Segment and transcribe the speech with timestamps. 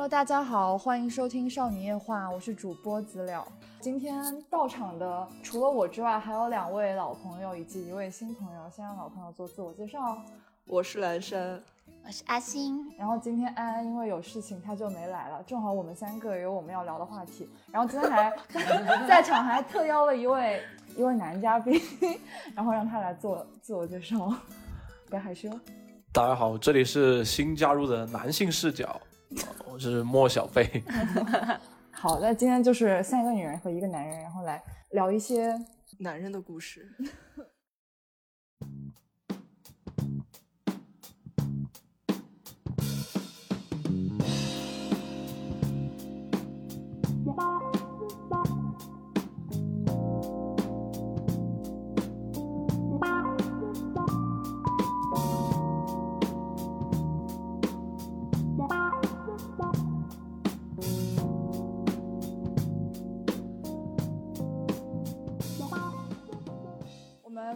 [0.00, 3.46] Hello，大家好，欢迎收听《少女夜话》，我是主播子了。
[3.80, 8.62] 今天到场的除了我之外，还有两位老朋友以及一位新朋友。
[8.74, 10.16] 先让老朋友做自我介绍。
[10.66, 11.62] 我是蓝山，
[12.02, 12.90] 我是阿星。
[12.96, 15.42] 然后今天安安因为有事情，他就没来了。
[15.42, 17.46] 正好我们三个有我们要聊的话题。
[17.70, 18.32] 然后今天还
[19.06, 20.62] 在场还特邀了一位
[20.96, 21.78] 一位男嘉宾，
[22.56, 24.32] 然后让他来做自我介绍，
[25.10, 25.50] 别害羞。
[26.10, 28.98] 大家好，这里是新加入的男性视角，
[29.64, 30.82] 我是莫小贝。
[31.92, 35.54] 好，那今天就是三个女人和一个男人，然后来聊一些
[35.98, 36.88] 男人的故事。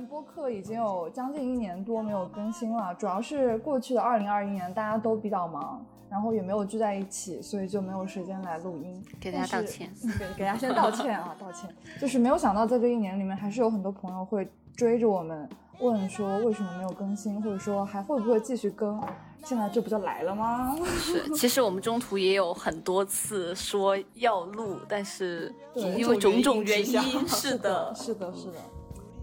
[0.06, 9.04] 播客已经有将近一年多没有更新了，主要是过去的二零二一年大家都比较忙，然后也没有聚在一起，所以就没有时间来录音。
[9.20, 11.68] 给大家道歉， 给给大家先道歉啊，道歉。
[12.00, 15.48] 就是没有想到在这一年里面，还是有很多朋友会追着我们
[15.80, 19.00] 问说为什么没有更新，或者说还会不会继续更？
[19.44, 20.74] 现在这不就来了吗？
[20.86, 28.54] 是，其实我们中途也有很多次说要录，但是因为种种原因，是的， 是的，是的。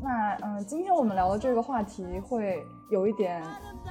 [0.03, 3.43] 那嗯，今天我们聊的这个话题会有一点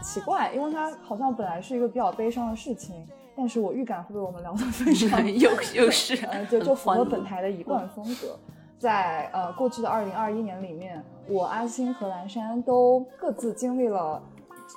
[0.03, 3.07] 奇怪，因为它好像本来是一个比较悲伤的事情，
[3.37, 8.39] 但是我预感会被我们聊得非常 又又是，呃，就就符合本台的一贯风格。
[8.79, 14.21] 在呃过去的二零二一年里面，我阿星和蓝山都各自经历了，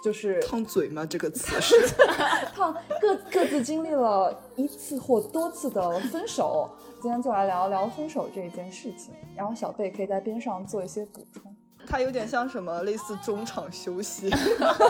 [0.04, 1.06] 就是烫嘴吗？
[1.06, 1.76] 这个词是
[2.54, 6.70] 烫，各各自经历了一次或多次的分手。
[7.03, 11.53] 今天就来聊聊分手这一件事情，然后小贝可以在边上做一些补充。
[11.86, 14.30] 他有点像什么，类似中场休息。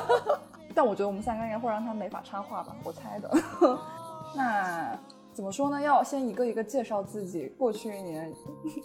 [0.75, 3.31] 但我觉得我们三个应该会让他没法插话吧，我猜的。
[4.37, 4.95] 那
[5.33, 5.81] 怎么说呢？
[5.81, 8.31] 要先一个一个介绍自己，过去一年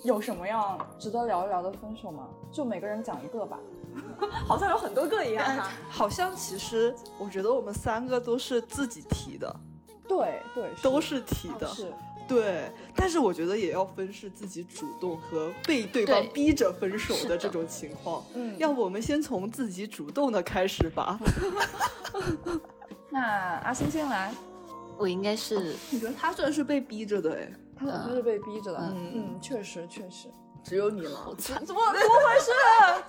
[0.05, 2.29] 有什么样值得聊一聊的分手吗？
[2.51, 3.59] 就每个人讲一个吧。
[4.49, 5.45] 好像有很多个一样。
[5.91, 9.55] 好像其实我觉得我们三个都是自己提的。
[10.09, 11.67] 对对，都是提的。
[11.67, 11.93] 是。
[12.29, 18.23] 对，但是我觉得也要分是自己主动和被对方逼着分手的这种情况。
[18.35, 21.19] 嗯，要不我们先从自己主动的开始吧。
[23.11, 23.21] 那
[23.65, 24.33] 阿星先来，
[24.99, 27.33] 我应该是，你觉得他算是被逼着的？
[27.35, 28.79] 哎，他算是被逼着的。
[28.93, 30.29] 嗯嗯，确实确实，
[30.63, 31.35] 只有你了。
[31.39, 31.99] 怎么怎么回
[32.39, 32.51] 事？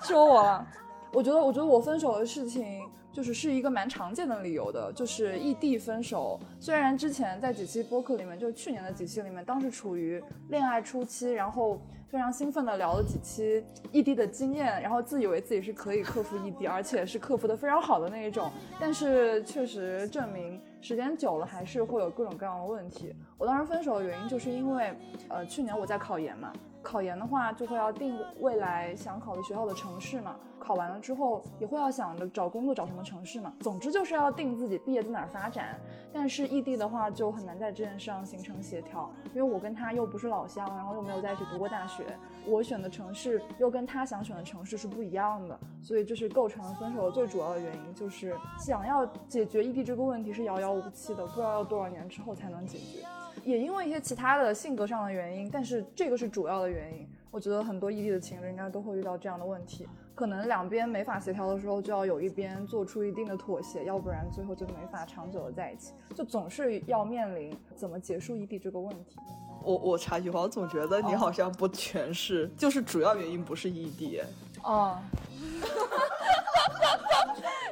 [0.02, 0.66] 只有我了？
[1.12, 2.88] 我觉得，我觉得我分手的事情。
[3.12, 6.38] 就是是一个蛮常见的理由的，就是异地分手。
[6.58, 18.50] 虽然之前在几期播客里面，就是去年的几期里面，当时处于恋爱初期，然后非常兴奋的聊了几期异地的经验，然后自以为自己是可以克服异地，而且是克服的非常好的那一种。
[18.78, 23.14] 但是确实证明，时间久了还是会有各种各样的问题。
[23.36, 24.94] 我当时分手的原因就是因为，
[25.28, 26.52] 呃，去年我在考研嘛。
[26.82, 30.36] 考研的话，就会要定未来想考的学校的城市嘛。
[30.58, 33.52] 考完了之后，也会要想着找工作找什么城市嘛。
[33.60, 35.78] 总之就是要定自己毕业在哪儿发展。
[36.12, 42.04] 但是异地的话，就很难在这件事上形成协调，因为我跟他又不是老乡，然后又没有在一起读过大学，
[42.46, 53.06] 我选的城市又跟他想选的城市是不一样的，所以这是构成了分手的最主要的原因，就是想要解决异地这个问题是遥遥无期的，不知道要多少年之后才能解决。
[53.44, 57.08] 也因为一些其他的性格上的原因，但是这个是主要的原因。
[57.30, 69.16] 我觉得很多异地的情侣应该都会遇到这样的问题，可能两边没法协调的时候，就要有一边做出一定的妥协，要不然最后就没法长久的在一起，就总是要面临怎么结束异地这个问题。
[69.62, 74.20] 我我插一句话，我总觉得你好像不全是，就是主要原因不是异地。
[74.64, 74.98] 哦。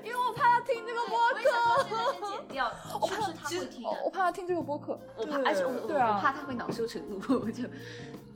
[0.04, 0.32] 因为我
[0.98, 2.72] 个播客，剪掉。
[3.00, 7.64] 我怕他会听，我怕他听这个播客，我怕，而且我我怕他会恼羞成怒， 我就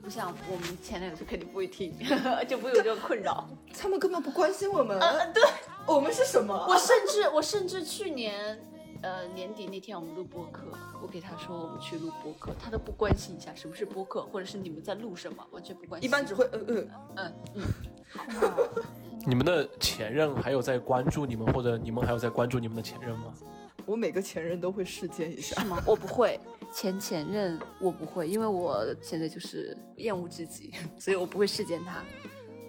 [0.01, 1.95] 不像我们前男友就肯定不会听，
[2.47, 3.47] 就不会有这个困扰。
[3.77, 4.99] 他们根本不关心我们。
[4.99, 5.43] 嗯，对，
[5.85, 6.65] 我们是什么？
[6.69, 8.59] 我甚至我甚至去年
[9.03, 10.65] 呃年底那天我们录播客，
[11.01, 16.09] 我给他说我们去录播客，他都不关心一下什么是播客，或者是你们在录什么，完全不关心。
[16.09, 17.63] 一般只会嗯嗯嗯嗯。
[19.27, 23.33] 你们的前任还有在关注你们，或者你们还有在关注你们的前任吗？
[23.85, 25.61] 我每个前任都会试见一下。
[25.61, 25.83] 是吗？
[25.85, 26.39] 我不会，
[26.71, 32.01] 前前任我不会，因为我现在就是厌恶至极，所以我不会试见他。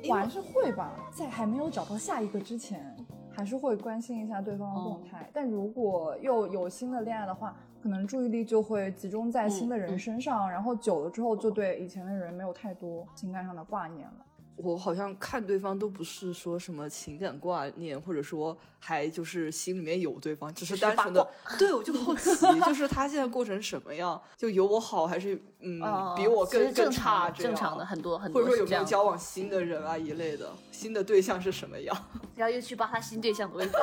[0.09, 2.97] 我还是会吧，在还没有找到下一个之前，
[3.37, 5.29] 还是会关心一下对方的动态。
[5.33, 14.25] 但如果又有新的恋爱的话，可能注意力就会集中在新的人身上，然后久了之后就对以前的人没有太多情感上的挂念了。
[14.57, 21.29] 我好像看对方都不是说什么情感挂念，或者说还就是心里面有对方，只是单纯的
[21.59, 22.31] 对我就好奇，
[22.65, 25.81] 就是他现在过成什么样，就有我好还是嗯
[26.17, 31.97] 比我更更差这样正常的很多很多，或者说有没有交往新的人啊一类的，新的对象是什么样？
[32.37, 33.81] 然后又去扒他新对象的微博，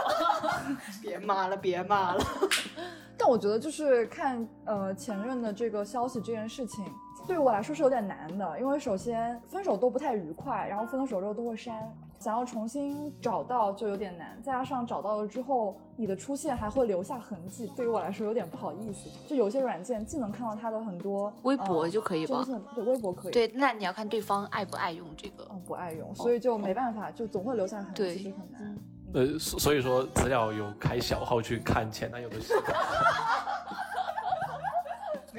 [1.02, 2.26] 别骂了，别骂了。
[3.18, 6.84] 但我觉得就是看呃前任的这个消息这件事情。
[7.28, 11.90] 对于我来说是有点难的，因为首先分手都不太愉快，然后分了手之后都会删，
[12.20, 14.38] 想要重新找到就有点难。
[14.42, 19.10] 再加上找到了之后，你的出现还会留下痕迹，对于我来说有点不好意思。
[19.28, 22.46] 就有些软件既能看到他的很多微博就可以吧？
[22.76, 23.32] 对，微博可以。
[23.32, 25.48] 对，那你要看对方爱不爱用这个。
[25.52, 28.78] 嗯，不爱用，所以就没办法，就总会留下痕迹，就很难。
[29.14, 32.66] 呃，所以说资料有开小号去看前男友的习惯。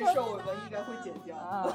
[0.05, 1.67] 没事，我 们应该会剪掉啊，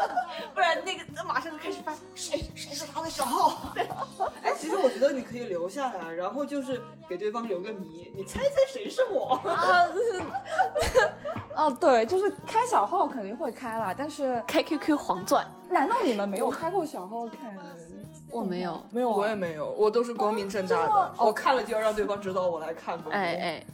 [0.54, 3.72] 不然那个那马上就开始翻谁谁是他的小号。
[4.42, 9.86] 哎，其实我觉得你可以留下来，然后就是给对方留个谜，你猜猜谁是我啊？
[9.88, 10.22] 就是，
[11.54, 17.56] 哦，对，就是开小号肯定会开啦，但是开 QQ 黄钻，难道你们没有开过小号看？
[18.30, 23.12] 我没有，没有，我也没有，我都是光明正大的，我看了就要让对方知道我来看过。
[23.12, 23.66] 哎哎。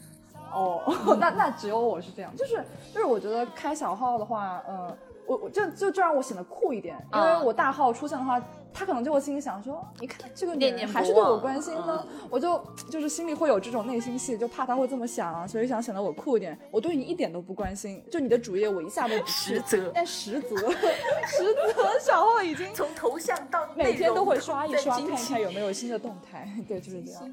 [0.53, 0.83] 哦，
[1.19, 8.41] 那那只有我是这样，就是就是我觉得开小号的话，嗯，我我就就就让我显得酷一点，因为我大号出现的话，
[8.73, 12.61] 他可能就会心里想说，你看这个女人还是对我关心呢，我就
[12.91, 16.59] 就是心里会有这种内心戏，就怕他会这么想啊，所以想显得我酷一点。
[16.71, 20.57] 我对你一点都不关心，就你的主页我一下都不 实则，但实则
[21.27, 27.33] 实则小号已经从头像到每天都会刷一刷，看一看有没有新的动态，对，就是这样。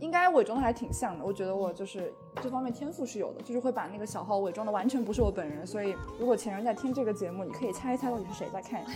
[0.00, 2.12] 应该伪装的还挺像的，我觉得我就是
[2.42, 8.84] 这方面天赋是有的，就是会把那个小号伪装的完全不是我本人，所以如果前任在听这个节目，你可以猜一猜到底是谁在看。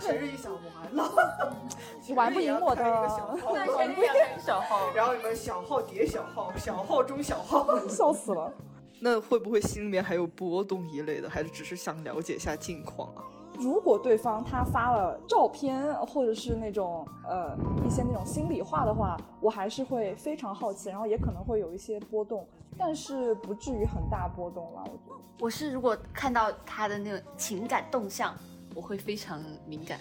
[0.00, 0.62] 前任一想完
[0.94, 1.10] 了，
[2.14, 2.82] 玩不赢我的。
[2.82, 8.52] 玩不赢小号， 然后你们小号叠小号，小号中小号，笑死了。
[9.00, 13.24] 那会不会心里面还有波动一类的，还是只是想了解一下近况啊？
[13.58, 17.56] 如果对方他发了照片，或者是那种呃
[17.86, 22.46] 一些那种心里话的话，我还是会非常好奇，然后也可能会有一些波动，
[22.76, 24.82] 但是不至于很大波动了。
[24.82, 28.34] 我觉得我是如果看到他的那种情感动向，
[28.74, 29.98] 我会非常敏感。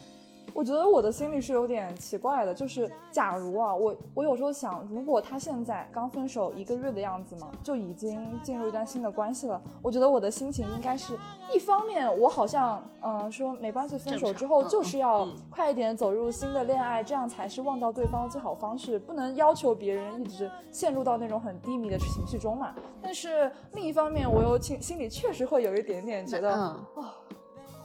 [0.54, 11.18] 我觉得我的心里是有点奇怪的，就是假如啊，我我有时候想，如果他现在刚分手一个月的样子嘛，就已经进入一段新的关系了，我觉得我的心情应该是
[11.54, 22.76] 一方面，我好像嗯说没关系，分手之后就是要快一点走入新的恋爱，这样才是忘掉对方的最好方式，不能要求别人一直陷入到那种很低迷的情绪中嘛。
[23.02, 26.76] 但是另一方面，我又心心里确实会有一点点觉得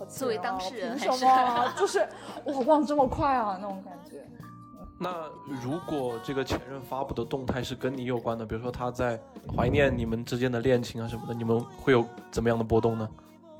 [0.00, 0.06] 啊。
[0.08, 1.72] 作为当事人，凭什么？
[1.76, 2.06] 就是
[2.44, 4.24] 我忘这么快啊，那种感觉。
[5.00, 5.28] 那
[5.62, 9.20] 如果这个前任发布的动态是跟你有关的，比如说他在
[9.56, 13.08] 怀念你们之间的恋情啊什么的，你们会有怎么样的波动呢？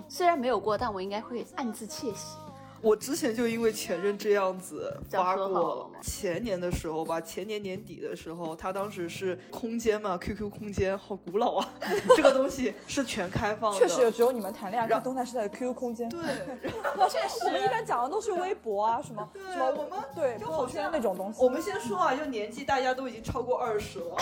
[0.09, 2.37] 虽然没有过，但我应该会暗自窃喜。
[2.81, 11.69] 我之前就因为前任这样子发过，前年的时候吧，前年年底的时候，他当时是空间嘛，QQ 空间好古老啊，
[12.17, 16.21] 这个东西是全开放的，确实只有你们谈恋爱然后动态是在 QQ 空间，对，
[17.11, 21.43] 确实，我们一般讲的都是微博啊什么，什么我们对朋友圈那种东西。
[21.43, 24.17] 我们先说啊，就年纪大家都已经超过二十了，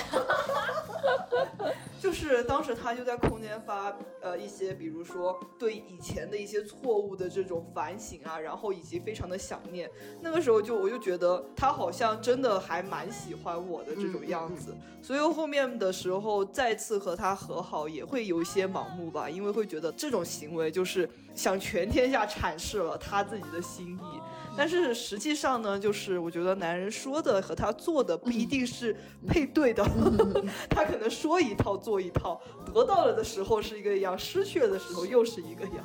[2.00, 8.40] 就是当时他就在空间发呃一些，比如说对以前的一些错误的这种反省啊。
[8.46, 14.72] 然后以及非常的想念，那个时候就我就觉得他好像真的还蛮喜欢我的这种样子，
[15.02, 24.20] 所以后面的时候再次和他和好也会有一些盲目吧，因为会觉得这种行为就是向全天下阐释了他自己的心意，
[24.56, 29.84] 但是实际上呢，就是我觉得男人说的和他做的不一定是配对的，
[30.70, 32.40] 他可能说一套做一套，
[32.72, 35.84] 得到了的时候是一个样，失去了的时候又是一个样。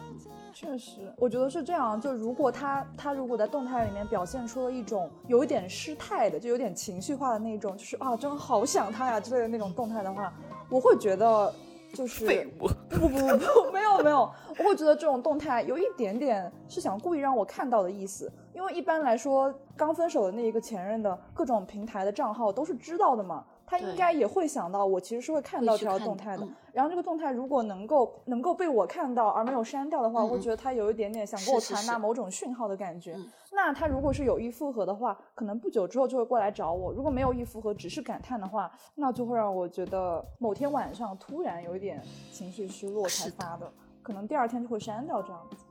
[0.61, 1.99] 确实，我觉得是这样。
[1.99, 10.31] 就如果他他如果在动态里面表现出了一种有一点失态的，就有点情绪化的那种，就是啊，真好想他呀之类的那种动态的话，
[10.69, 11.51] 我会觉得
[11.95, 12.67] 就是废物。
[12.87, 18.31] 不不不不，没有没有，我会觉得这种动态有一点点是想故意让我看到的意思。
[18.53, 23.43] 因为一般来说，刚分手的那一个前任的各种平台的账号都是知道的嘛。
[23.71, 26.43] 他应该也会想到我其实是会看到这条动态的。
[26.43, 33.13] 嗯然后这个动态如果能够能够被我看到而没有删掉的话，嗯我会觉得他有一点点想给我传达某种讯号的感觉。
[33.13, 42.01] 嗯那他如果是有意复合的话，可能不久之后就会过来找我；如果没有意复合，只是感叹的话，那就会让我觉得某天晚上突然有一点
[42.31, 43.69] 情绪失落才发的，
[44.01, 45.65] 可能第二天就会删掉这样子。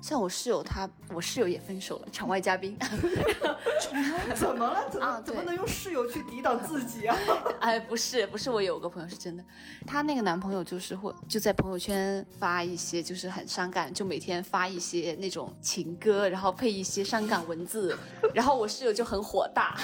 [0.00, 2.76] 像我室友他，我室友也分手了，场外嘉宾。
[4.34, 4.88] 怎么了？
[4.90, 7.16] 怎么、啊怎么能用室友去抵挡自己啊？
[7.60, 9.44] 哎，不是，不是，我有个朋友是真的，
[9.86, 17.96] 她那个男朋友就是会就在朋友圈发一些就是很伤感，就每天发一些那种情歌，然后配一些伤感文字，
[18.34, 19.76] 然后我室友就很火大，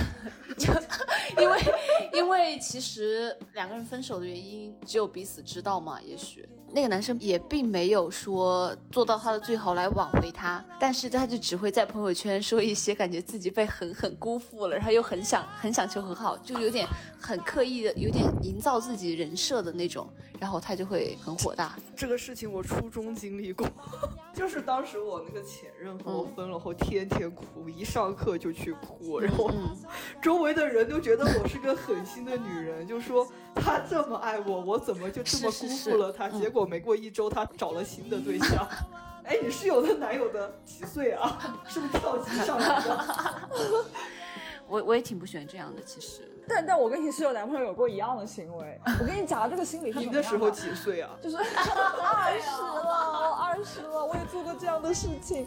[0.56, 0.72] 就
[1.40, 1.60] 因为
[2.12, 16.86] 因为其实两个人分手的原因只有彼此知道嘛，也许那个男生也并没有说做到他的最好来挽回他，但是他就只会在朋友圈说一些感觉自己被狠狠辜负了，然后又很想很想求和好，就有点
[17.18, 20.08] 很刻意的，有点营造自己人设的那种，
[20.38, 21.74] 然后他就会很火大。
[21.96, 23.66] 这个事情我初中经历过，
[24.34, 29.76] 就是当时我那个前任和我分了后，天天哭，一上课就去哭，然后嗯，
[30.22, 36.28] 周围的人都觉得我是个狠心的女人，就说他这么爱我，我怎么就这么辜负了他？
[36.28, 38.66] 嗯结果没过一周，他找了新的对象。
[39.24, 41.38] 哎，你室友的男友的几岁啊？
[41.68, 43.04] 是不是跳级上来的？
[44.66, 46.22] 我我也挺不喜欢这样的，其实。
[46.46, 51.10] 但但我跟你室友男朋友有过一样的行为，我跟你讲这个心理是你那时候几岁啊？
[51.22, 55.46] 就是 二十了，我二十了，我也做过这样的事情，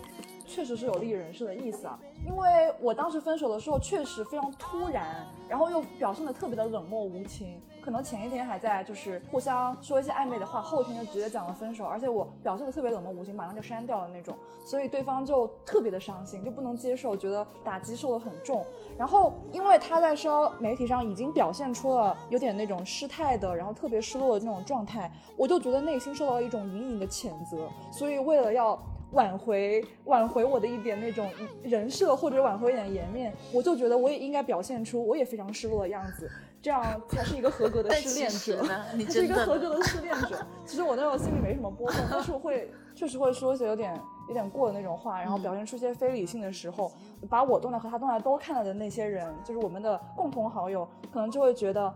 [0.52, 1.98] 确实是有利人设的意思啊。
[2.26, 18.64] 因为我当时分手的时候确实非常突然，然后又表现的特别的冷漠无情，可能前一天还在就是互相说一些暧昧的话，后天就直接讲了分手，而且我表现的特别冷漠无情，马上就删掉了那种，所以对方就特别的伤心，就不能接受，觉得打击受的很重。
[18.98, 28.78] 然后因为他在社交媒体上已经表现出了有点那种失态的，然后特别失落的那种状态，我就觉得内心受到了一种隐隐的谴责，所以为了要
[29.12, 31.30] 挽回挽回我的一点那种
[31.64, 36.30] 人设或者挽回一点颜面，我就觉得我也应该表现出我也非常失落的样子，
[36.62, 38.64] 这样才是一个合格的 失恋者。
[38.66, 40.46] 他 是一个合格的失恋者。
[40.66, 46.92] 其实我那时候心里没什么波动，但是我会确实会说一些有点有点过的那种话，然后表现出一些非理性的时候，
[47.30, 51.94] 把我动态和他动态都看了的那些人，就是我们的共同好友，可能就会觉得。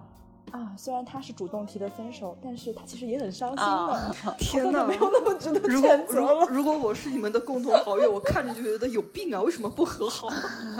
[0.55, 3.63] 啊，虽然他是主动提的分手，但是他其实也很伤心的。
[3.63, 4.85] 啊 天哪！
[4.85, 6.45] 没有那么值得 如果谴责了。
[6.47, 9.41] 如如果我是你们的共同好友，我看着就觉得有病啊！
[9.41, 10.29] 为什么不和好？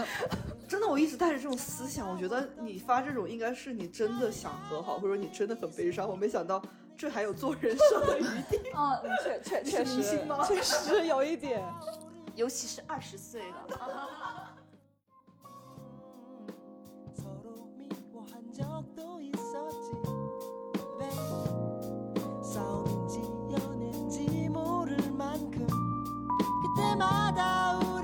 [0.66, 6.08] 真的，我一直带着这种思想，我觉得你发这种应该是你真的想和好，或者你真的很悲伤。
[6.08, 6.60] 我没想到
[6.96, 8.70] 这还有做人设的余地。
[8.70, 11.62] 啊，确确确实星吗确实有一点。
[12.34, 14.45] 尤其是二十岁了。
[26.96, 27.95] 妈妈。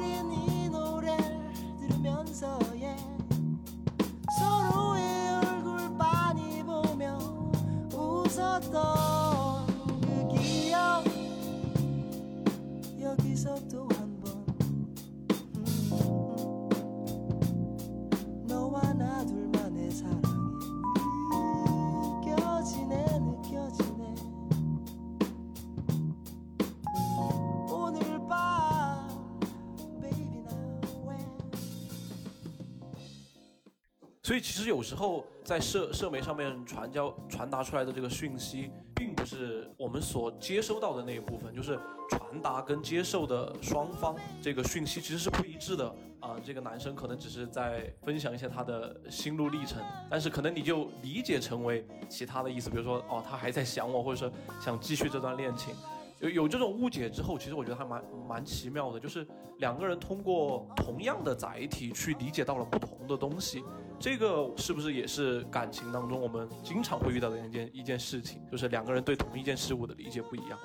[34.33, 45.87] 所以其实有时候在社社媒上面传交传达出来的这个讯息，并不是我们所接收到的那一部分，就是传达跟接受的双方这个讯息其实是不一致的
[46.21, 55.75] 啊、这个男生可能只是在分享一些他的心路历程，但是可能你就理解成为其他的意思，比如说哦他还在想我，或者说想继续这段恋情。
[56.21, 59.27] 有有这种误解之后，其实我觉得还蛮蛮奇妙的，就是
[59.59, 63.65] 两个人通过同样的载体去理解到了不同的东西，
[64.03, 70.59] 这个是不是也是感情当中我们经常会遇到的一件一件事情，就是两个人对同一件事物的理解不一样。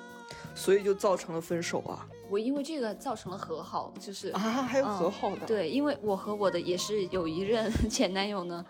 [0.56, 8.64] 所以就造成了分手啊我因为这个造成了和好，就是啊，还有和好的，对，因为我和我的也是有一任前男友呢，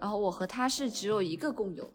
[0.00, 1.88] 然后我和他是只有一个共有。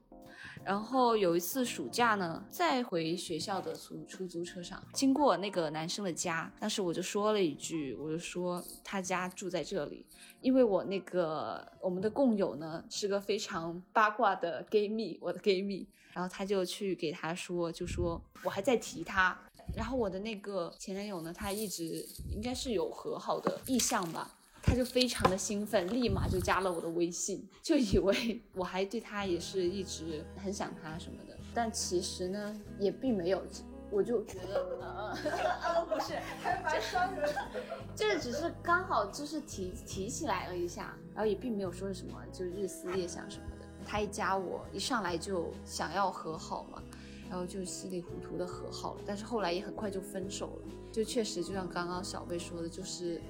[0.65, 10.05] 然后有一次暑假呢，在回学校的出出租车上，经过那个男生的家，当时我就说了一句，我就说他家住在这里，
[10.41, 19.37] 因为我那个我们的共友呢是个非常八卦的 gay 蜜，我的 gay 蜜，然后他就去给他说，就说我还在提他，
[19.75, 24.33] 然后我的那个前男友呢，他一直应该是有和好的意向吧，
[24.65, 33.43] 她就非常的兴奋，立马就加了我的微信， 就以为我还对他也是一直很想他什么的，但其实呢也并没有，
[33.91, 35.17] 我就觉得呃
[35.61, 37.29] 呃 不是，还蛮伤人。
[37.93, 43.65] 就是只是刚好就是提提起来了一下，然后也并没有说是什么就日思夜想什么的。
[43.85, 46.81] 他一加我，一上来就想要和好嘛，
[47.29, 50.71] 然后就稀里糊涂的和好了，但是后来也很快就分手了。
[50.89, 53.21] 就确实就像刚刚小贝说的，就是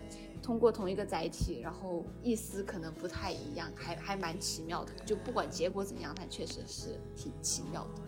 [0.44, 4.92] 通过同一个载体，然后意思可能不太一样，还还蛮奇妙的。
[5.06, 8.02] 就不管结果怎样，但确实是挺奇妙的。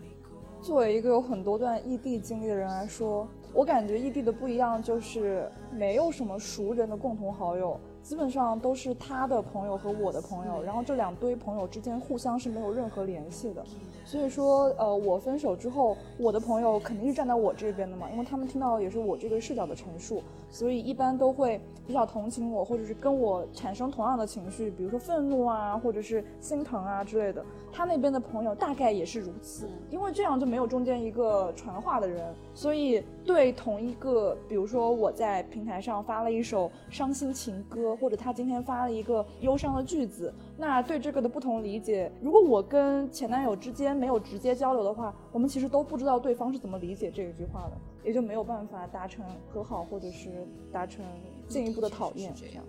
[0.60, 13.64] 作为一个有很多段异地经历的人来说，我感觉异地的不一样就是没有什么熟人的共同好友，基本上都是他的朋友和我的朋友，然后这两堆朋友之间互相是没有任何联系的。
[14.06, 27.44] 所以说，呃，我分手之后，我的朋友肯定是站在我这边的嘛，因为他们听到的也是我这个视角的陈述，所以一般都会比较同情我，或者是跟我产生同样的情绪，比如说愤怒啊，或者是心疼啊之类的。
[27.72, 51.04] 他那边的朋友大概也是如此，因为这样就没有中间一个传话的人，所以对同一个，比如说我在平台上发了一首伤心情歌，或者他今天发了一个忧伤的句子，那对这个的不同理解，如果我跟前男友之间没有直接交流的话，我们其实都不知道对方是怎么理解这一句话的，也就没有办法达成和好，或者是达成
[51.46, 52.64] 进一步的讨厌这样。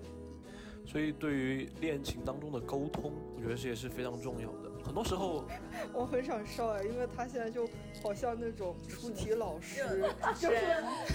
[0.86, 4.72] 所以对于恋情当中的沟通，我觉得这也是非常重要的。
[4.84, 5.44] 很多时候，
[5.94, 7.68] 我很想笑哎，因为他现在就
[8.02, 9.82] 好像那种出题老师，
[10.40, 10.56] 就是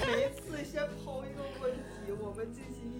[0.07, 2.92] 每一次先抛一个问题，我们进行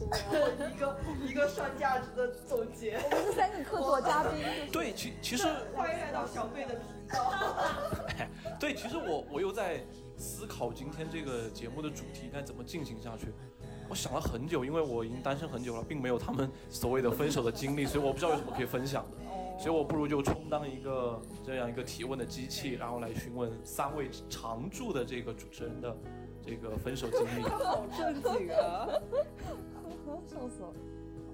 [0.00, 2.98] 一个一个上价值的总结。
[3.10, 6.82] 我们是三个客座嘉宾，对，其其实欢迎来到小贝的频
[7.12, 7.32] 道。
[8.60, 9.80] 对，其实我我又在
[10.16, 13.32] 思考今天这个节目的主题该怎么进行下去。
[13.88, 19.16] 我想了很久，因为我已经单身很久了，并没有他们所谓的分手的经历，所以我不知道有什么可以分享的。
[19.58, 25.96] 所以我不如就充当一个这样一个提问的机器，然后来询问三位常驻的这个主持人的
[26.44, 27.42] 这个分手经历。
[27.48, 28.88] 好正经啊！
[30.26, 30.72] 笑死了。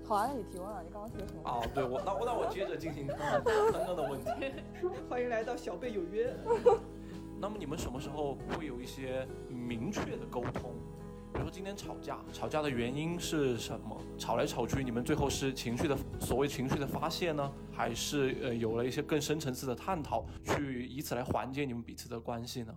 [0.04, 1.42] 好啊，那你提问啊，你刚刚提了什么？
[1.44, 4.30] 哦，对我，那我那我接着进行刚刚刚刚的问题。
[5.08, 6.34] 欢迎来到小贝有约。
[7.40, 10.74] 那么你们什么时候会有一些明确的沟通？
[11.32, 13.96] 比如说今天吵架，吵架的原因是什么？
[14.18, 22.74] 吵来吵去，你们最后是情绪的所谓情绪的发泄呢，还是呃有了一些更深层次的探讨，去以此来缓解你们彼此的关系呢？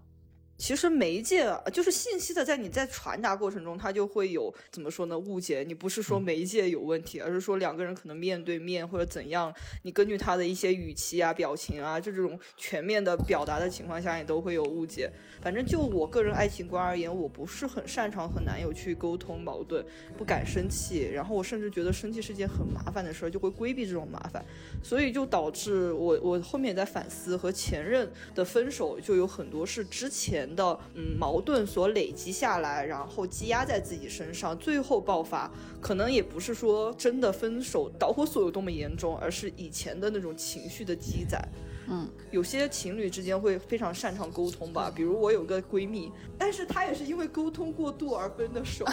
[0.58, 5.18] 其实媒介啊就是信息的，在你在传达过程中，它就会有怎么说呢？
[5.18, 5.64] 误解。
[5.68, 15.12] 你不是说媒介有问题，而是说两个人可能面对面或者怎样，你根据他的一些语气啊、表情啊，就这种全面的表达的情况下，你都会有误解。
[15.42, 19.86] 反正就我个人爱情观而言，我不是很擅长和男友去沟通矛盾，
[20.18, 24.44] 不敢生气，然后我甚至觉得生气是件很麻烦的事儿，就会规避这种麻烦，
[24.82, 41.42] 所以就导致我我后面也在反思，和前任的分手就有很多是之前的嗯矛盾所累积下来，然后积压在自己身上，最后爆发，可能也不是说真的分手导火索有多么严重，而是以前的那种情绪的积攒。
[41.88, 48.84] 嗯，有些情侣之间会非常擅长沟通吧，比如我有个闺蜜，但是她也是因为沟通过度而分的手。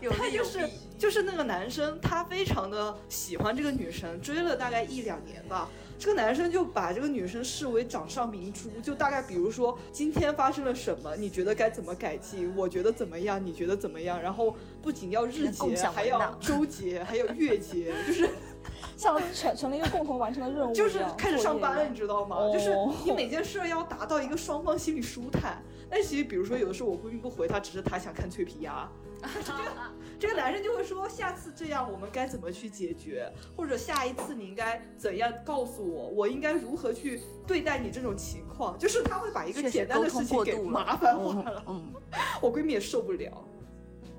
[0.00, 0.68] 有他就是
[0.98, 5.68] 就是那个男生，他非常的喜欢这个女生，追了大概一两年吧。
[6.02, 12.52] 这个男生就把这个女生视为掌上明珠，就大概比如说今天发生了什么，你觉得该怎么改进？
[12.56, 13.40] 我觉得怎么样？
[13.46, 14.20] 你觉得怎么样？
[14.20, 18.28] 然后不仅要日结，还要周结，还有月结，就是
[18.98, 22.34] 像成成了一个共同完成的任务，就是开始上班了，你知道吗？
[22.36, 25.62] 哦就是 你每件事儿要达到一个双方心里舒坦。
[25.88, 28.90] 但其实，比如说有的时候我闺蜜不回他，只是她想看脆皮鸭。
[30.18, 41.92] 这个男生就会说，下次这样我们该怎么去解决，或者下一次你应该怎样告诉我，我应该如何去对待你这种情况，就是他会把一个简单的事情给麻烦化了，嗯，
[42.40, 43.44] 我闺蜜也受不了。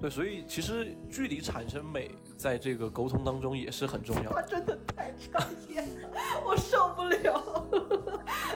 [0.03, 4.41] 对，所以其实距离产生美，在这个沟通当中也是很重要他。
[4.41, 6.09] 真的太专业了，
[6.45, 7.65] 我受不了。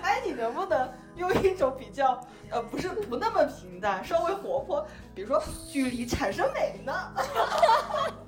[0.01, 2.19] 哎，你能不能用一种比较
[2.51, 6.93] 呃，不是不那么平淡，稍微活泼，比如说距离产生美呢？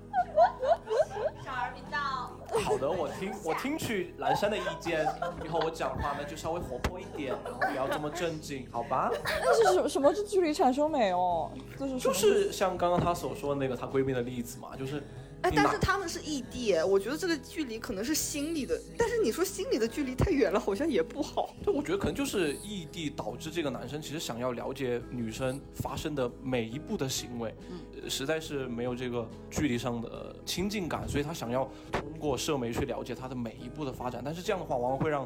[1.43, 2.31] 少儿频道。
[2.63, 5.05] 好的，我听我听取蓝山的意见，
[5.43, 9.11] 以后我讲话呢就稍微活泼一点，然后不要这么正经，好吧？
[9.23, 11.51] 那是什什么是距离产生美哦？
[11.77, 15.03] 就是就是像刚刚她所说的那个她闺蜜的例子嘛，就是
[15.41, 21.55] 哎，但是他们是异地，哎我觉得这个距离可能是心理的，但是你说心理的距离太远了，好像也不好。
[21.63, 27.55] 对，我觉得可能就是异地导致这个男生其实想要了解女生发生的每一步的行为，
[28.01, 34.21] 呃实在是没有这个距离上的亲近感，所以他想要通过社媒去了解她的每一步的发展。
[34.23, 35.25] 但是这样的话，往往会让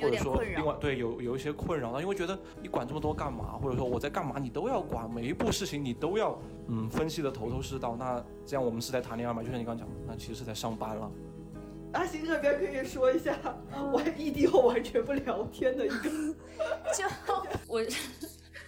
[0.00, 7.96] 或者说另外对有有一些困扰，他因为觉得你管这么多干嘛，或者说我在干嘛你都要管，每一步事情你都要嗯分析的头头是道。
[7.96, 9.42] 那这样我们是在谈恋爱吗？
[9.42, 11.10] 就像你刚刚讲的，那其实是在上班了。
[11.92, 13.38] 阿星这边可以说一下，
[13.92, 16.10] 我异地后完全不聊天的一个。
[16.92, 17.04] 就
[17.68, 17.80] 我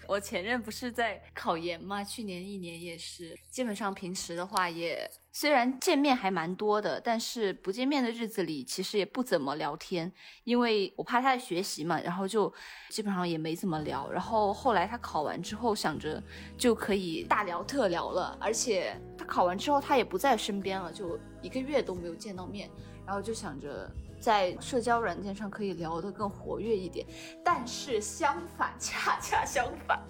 [0.07, 10.11] 我前任不是在考研嘛，去年一年也是，基本上平时的话也虽然见面还蛮多的，但是不见面的日子里其实也不怎么聊天，
[10.45, 12.51] 因为我怕他在学习嘛，然后就
[12.89, 14.11] 基本上也没怎么聊。
[14.11, 16.23] 然后后来他考完之后，想着
[16.57, 22.71] 就可以大聊特聊了，而且他考完之后他也不在身边了，就一个月都没有见到面，
[23.05, 23.93] 然后就想着。
[24.19, 27.07] 在社交软件上可以聊得更活跃一点，
[27.45, 30.03] 但是相反， 恰恰相反，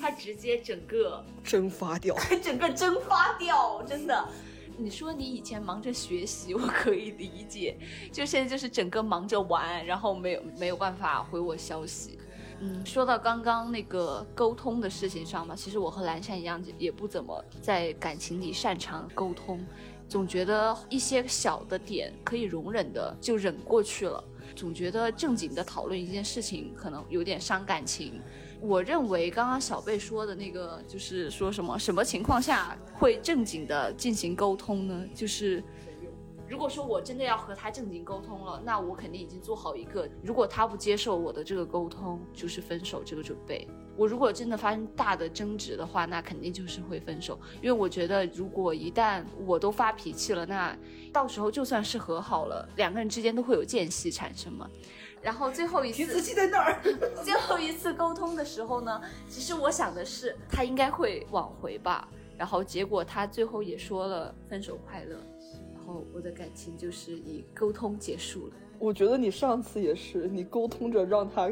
[0.00, 2.16] 他直接整个蒸发掉。
[2.42, 4.28] 整个蒸发掉，真的。
[4.78, 7.76] 你说你以前忙着学习，我可以理解，
[8.10, 12.18] 就现在就是整个忙着玩，然后没有没有办法回我消息。
[12.60, 19.64] 嗯，说到刚刚那个沟通的事情上嘛，其实我和蓝山一样，也不怎么在感情里擅长沟通，
[20.08, 24.22] 总觉得一些小的点可以容忍的就忍过去了，
[24.54, 28.20] 总觉得正经的讨论一件事情可能有点伤感情。
[28.62, 35.04] 我认为刚刚小贝说的那个，就是说什么什么情况下会正经的进行沟通呢？
[35.12, 35.62] 就是
[36.48, 43.66] 如果说我真的要和他正经沟通了，那我肯定已经做好一个，如果他不接受我的这个沟通，就是分手这个准备。
[43.96, 50.74] 我如果真的发生大的争执的话，那肯定就是会分手，因为我觉得如果一旦我都发脾气了，那
[51.12, 54.70] 到时候就算是和好了，两个人之间都会有间隙产生嘛。
[55.22, 56.80] 然后最后一次提词器在那儿。
[57.22, 65.16] 最后一次沟通的时候呢，其实我想的是他应该会挽回吧，然后结果他最后也说了分手快乐，
[65.74, 68.54] 然后我的感情就是以沟通结束了。
[68.78, 71.48] 我觉得你上次也是，你沟通着让他，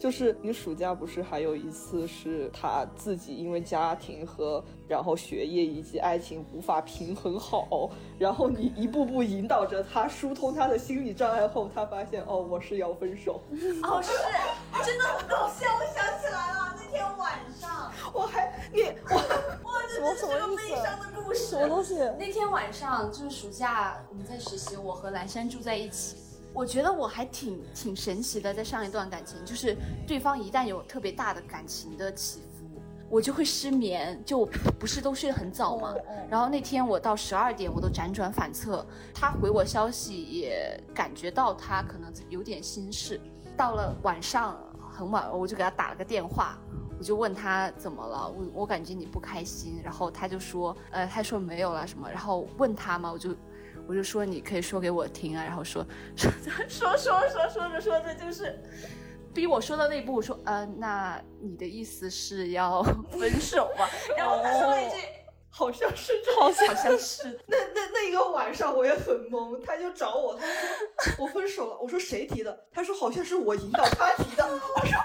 [0.00, 13.42] 就是你暑假不是还有一次是他自己因为家庭和然后学业以及爱情无法平衡好，然后你一步步引导着他疏通他的心理障碍后，他发现哦我是要分手，
[13.84, 14.10] 哦，是，
[14.82, 21.44] 真的很搞笑，我想起来了，那天晚上，我还你 我哇，这真是个什么意思悲伤的故事。
[21.44, 21.94] 什么东西？
[22.18, 26.16] 那天晚上就是暑假，我们在实习，我和蓝山住在一起。
[26.52, 34.44] 我觉得我还挺挺神奇的，在上一段感情，就是对方一旦有特别大的感情的起伏，我就会失眠，就
[34.78, 35.94] 不是都睡得很早嘛。
[36.28, 38.84] 然后那天我到十二点，我都辗转反侧，
[39.14, 43.20] 他回我消息也感觉到他可能有点心事。
[43.56, 44.58] 到了晚上
[44.90, 46.58] 很晚，我就给他打了个电话，
[46.98, 53.34] 我就问他怎么了，我我感觉你不开心，然后他就说，呃，他说没有了什么，然后问他嘛，我就
[53.88, 55.84] 我就说你可以说给我听啊，然后说
[56.16, 56.30] 说
[56.68, 58.58] 说说说说着说着就是
[59.34, 63.86] 逼我说到那一步，我说呃，那你的意思是要 分手吗？
[64.16, 64.96] 然后他说了一句，
[65.48, 72.66] 好像是这好像好像是那那那一个晚上我也很懵，他就找我，他说 我分手了，我说谁提的？
[72.72, 74.98] 他说好像是我引导他提的，我说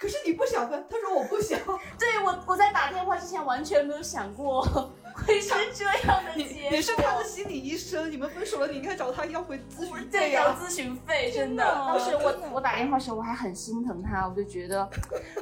[0.00, 1.60] 可是你不想分，他说我不想，
[2.00, 4.62] 对我我在打电话之前完全没有想过
[5.12, 6.70] 会是这样的结果。
[6.70, 10.44] 你是他的心理医生，你们分手了，你应该找他要回咨询对，费呀。
[10.44, 11.62] 要咨询费，真的。
[11.62, 14.88] 的当时我我打电话的时候，我还很心疼他，我就觉得，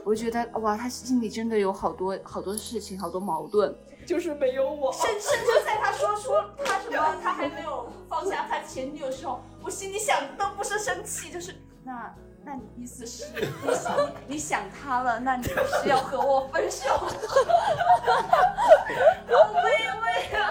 [0.04, 3.72] 我就觉得哇，他心里真的有好多好多事情，好多矛盾。
[4.04, 6.32] 就是没有我，甚甚至在他说出
[6.64, 12.12] 他什么，他还没有放下他前女友的时候，我心里想都不是生气，就是那
[12.48, 13.26] 那你意思是
[13.62, 16.88] 你想你想他了，那你是要和我分手？
[16.96, 17.10] 好
[19.52, 19.66] 卑
[20.00, 20.50] 微啊！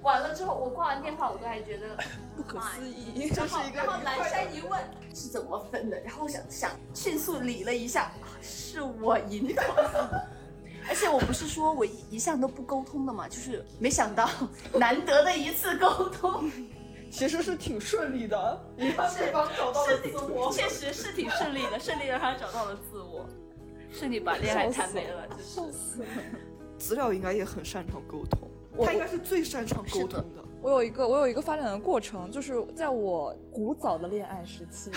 [0.00, 1.88] 完了之后，我挂完电话，我都还觉得
[2.36, 3.28] 不可思议。
[3.34, 4.80] 然后是一个然后蓝山一问
[5.12, 10.28] 是怎么分的，然后我想想迅速理了一下，啊是我引导的。
[10.86, 14.30] 而且我不是说我一一向都不沟通的嘛，就是没想到
[14.74, 16.48] 难得的一次沟通，
[17.14, 20.52] 其实是挺顺利的，你让对方找到了自我。
[20.52, 23.24] 确实是挺顺利的，顺利让他找到了自我，
[23.92, 25.72] 顺利把恋爱谈没了，真是。
[25.72, 26.08] 死了！
[26.76, 28.48] 资料应该也很擅长沟通，
[28.84, 30.44] 他应该是最擅长沟通的。
[30.60, 34.90] 我有一个我有一个发展的过程，就是在我古早的恋爱时期，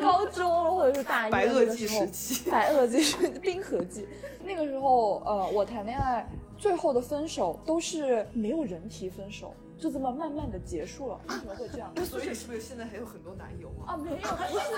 [0.00, 4.08] 高中或者是大一白垩纪时候时期，白垩纪是冰河纪，
[4.44, 11.20] 那个时候，呃，我谈恋爱最后的分手都是没有人提分手，就这么慢慢的结束了。
[11.28, 11.92] 为什么会这样？
[12.06, 13.94] 所以是不是现在还有很多男友啊？
[13.94, 14.70] 啊，没有，不是，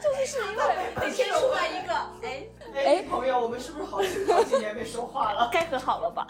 [0.00, 0.62] 就是是因为
[1.00, 5.50] 每天出来一个，哎，哎，朋友，我们是不是好几好几年没说话了？
[5.52, 6.24] 该和好了吧？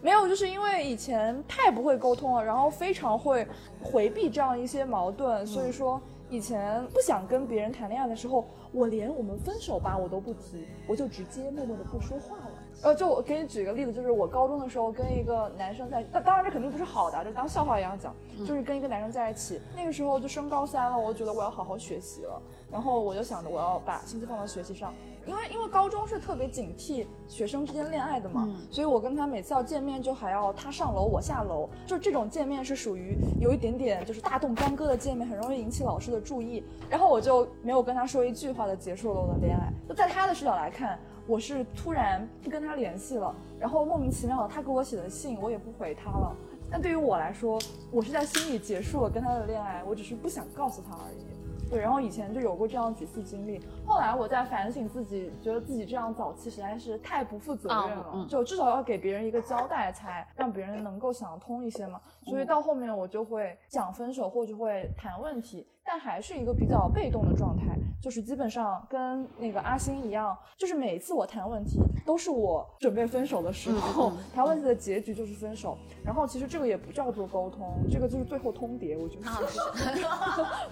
[0.00, 3.46] 没有，就是因为以前太不会沟通了，然后非常会
[3.82, 12.45] 回避这样一些矛盾，所以说以前不想跟别人谈恋爱的时候，我连我们分手吧我都不提，我就直接默默的不说话了。
[12.82, 18.14] 呃，就我给你举个例子，就是我高中的时候跟一个男生在，那当然这肯定不是好的，就当笑话一样讲，
[18.46, 24.92] 就是跟一个男生在一起，那个时候就升高三了，我觉得我要好好学习了，然后我就想着我要把心思放到学习上，
[25.26, 36.62] 因为因为高中是特别警惕学生之间恋爱的嘛，所以我跟他每次要见面就还要他上楼我下楼，就这种见面是属于有一点点就是大动干戈的见面，很容易引起老师的注意。
[36.90, 39.72] 然后我就没有跟他说一句话的结束了我的恋爱。
[39.88, 46.36] 就在他的视角来看，我是突然不跟他联系了，然后莫名其妙的他给我写的信我也不回他了。
[46.70, 47.58] 但对于我来说，
[47.92, 51.26] 我是在心里结束了跟他的恋爱，我只是不想告诉他而已。
[51.68, 62.00] 对，然后以前就有过这样几次经历，后来我在反省自己，觉得自己这样早期实在是太不负责任了，就至少要给别人一个交代，才让别人能够想通一些嘛。
[62.22, 75.78] 所以到后面我就会讲分手或者会谈问题，但还是一个比较被动的状态，就是基本上跟那个阿星一样，就是每次我谈问题都是我准备分手的时候，谈问题的结局就是分手。
[76.04, 79.30] 然后其实这个也不叫做沟通，这个就是最后通牒，我觉得。
[79.30, 79.40] 啊，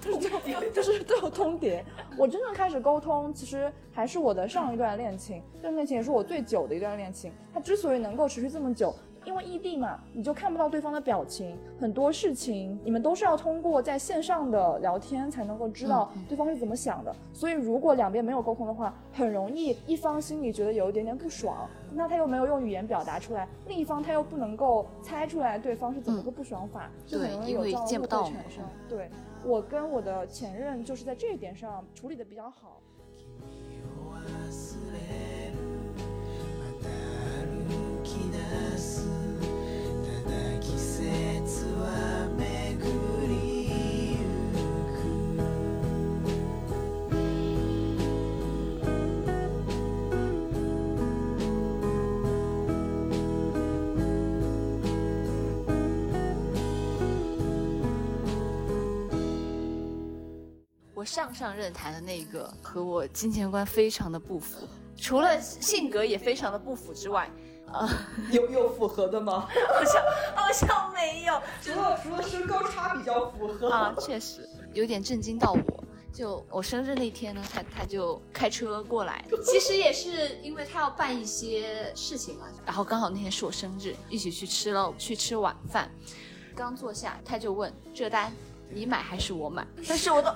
[0.02, 1.82] 是 就是就就是最后通牒。
[2.18, 7.32] 我真正开始沟通，其实还是我的上一段恋情，这段恋情也是我最久的一段恋情。
[7.52, 8.92] 它之所以能够持续这么久，
[9.24, 17.14] 因为异地嘛，你就看不到对方的表情，很多事情你们都是要通过在线上的聊天才能够知道对方是怎么想的。
[17.32, 28.62] 所以如果两边没有沟通的话，很容易一方心里觉得有一点点不爽，那他又没有用语言表达出来，另一方他又不能够猜出来对方是怎么个不爽法，就很容易有这样的误会产生。
[28.88, 29.10] 对
[29.44, 32.80] 我跟我的前任就是在这一点上处理的比较好。
[60.96, 64.66] 我上上任谈的那个和我金钱观非常的不符，
[64.96, 67.28] 除了性格也非常的不符之外，
[67.80, 67.88] 呃，
[68.30, 69.48] 有有符合的吗？
[69.74, 70.02] 好像
[70.34, 75.84] 好像没有，除了除了身高差比较符合啊，确实有点震惊到我。
[76.12, 85.90] 就我生日那天呢，他他就开车过来，其实也是因为他要办一些事情嘛，然后刚好那天是我生日，一起去吃了去吃晚饭。
[86.54, 88.32] 刚坐下，他就问这单
[88.70, 89.66] 你买还是我买？
[89.88, 90.30] 但是我都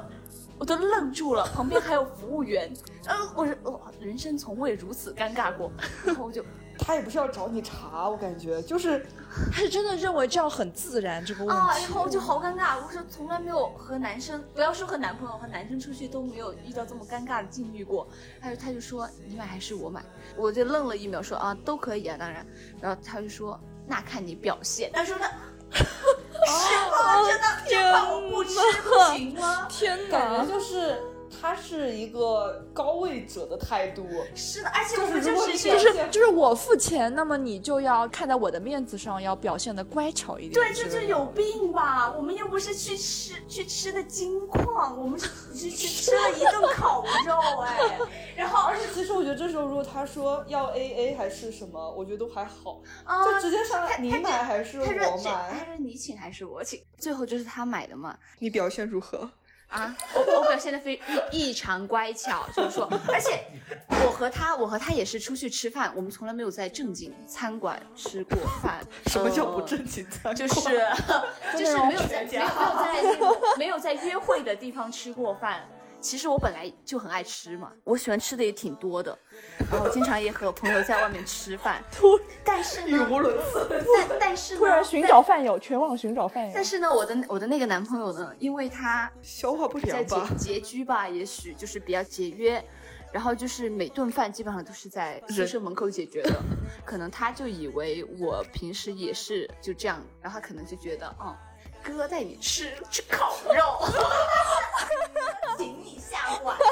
[0.59, 2.69] 我都愣住了，旁边还有服务员，
[3.07, 5.71] 呃，我是我人生从未如此尴尬过，
[6.05, 6.45] 然后我就
[6.79, 9.05] 他也不是要找你茬，我感觉就是
[9.53, 11.83] 他是真的认为这样很自然这个问题啊，题。
[11.83, 18.07] 然后我就好尴尬，我说从来没有和男生，不要说和男朋友，和男生出去都没有遇到这么尴尬的境遇过。
[18.41, 20.03] 他就他就说你买还是我买？
[20.37, 22.47] 我就愣了一秒，说啊都可以啊，当然。
[22.81, 24.91] 然后他就说那看你表现。
[24.93, 25.31] 他说他。
[26.49, 27.29] 是吗？
[27.29, 29.67] 真的就把我不吃不行吗？
[29.69, 30.99] 天感觉就是
[31.41, 34.09] 他是一个高位者的态度。
[34.35, 35.28] 是的，而且我就是们
[35.59, 40.53] 就是就是我付钱，那么你就要看在我的面子上，要表现的乖巧一点。
[40.53, 42.13] 对，这就有病吧？
[42.13, 47.99] 我们又不是去吃去吃的金矿，我们是是 去吃了一顿烤肉哎，
[48.37, 56.83] 然 后而且其实我觉得这时候如果他说要 A A 还是什么，我觉得都还好，啊就直接上来你买还是我他说这他，说你请还是我请？
[56.99, 58.17] 最后就是他买的嘛。
[58.39, 59.31] 你表现如何？
[59.69, 61.01] 啊，我我表现的非
[61.31, 63.45] 异异常乖巧，就是说，而且
[64.07, 68.81] 我和他，我和他也是出去吃饭，我们从来没有在正经餐馆吃过饭。
[69.07, 70.35] 什么叫呃不正经餐馆？
[70.37, 70.55] 就是
[71.57, 73.19] 就是没有在没有没有在
[73.59, 75.69] 没有在约会的地方吃过饭。
[76.01, 79.19] 其实我本来就很爱吃嘛，我喜欢吃的也挺多的，
[79.71, 81.83] 然后经常也和朋友在外面吃饭。
[82.45, 83.67] 但是语呢，无伦次。
[84.09, 86.53] 但但是呢，突然寻找饭友，全网寻找饭友。
[86.55, 90.35] 但是呢，我的我的那个男朋友呢，因为他消化不在拮良吧？
[90.39, 92.65] 拮据吧，也许就是比较节约，
[93.13, 96.41] 然后就是每顿饭基本上都是在宿舍门口解决的。
[96.85, 101.35] 可能他就以为我平时也是就这样，然后他可能就觉得，嗯，
[101.97, 103.79] 哥带你吃吃烤肉，
[105.57, 106.65] 请你下馆子。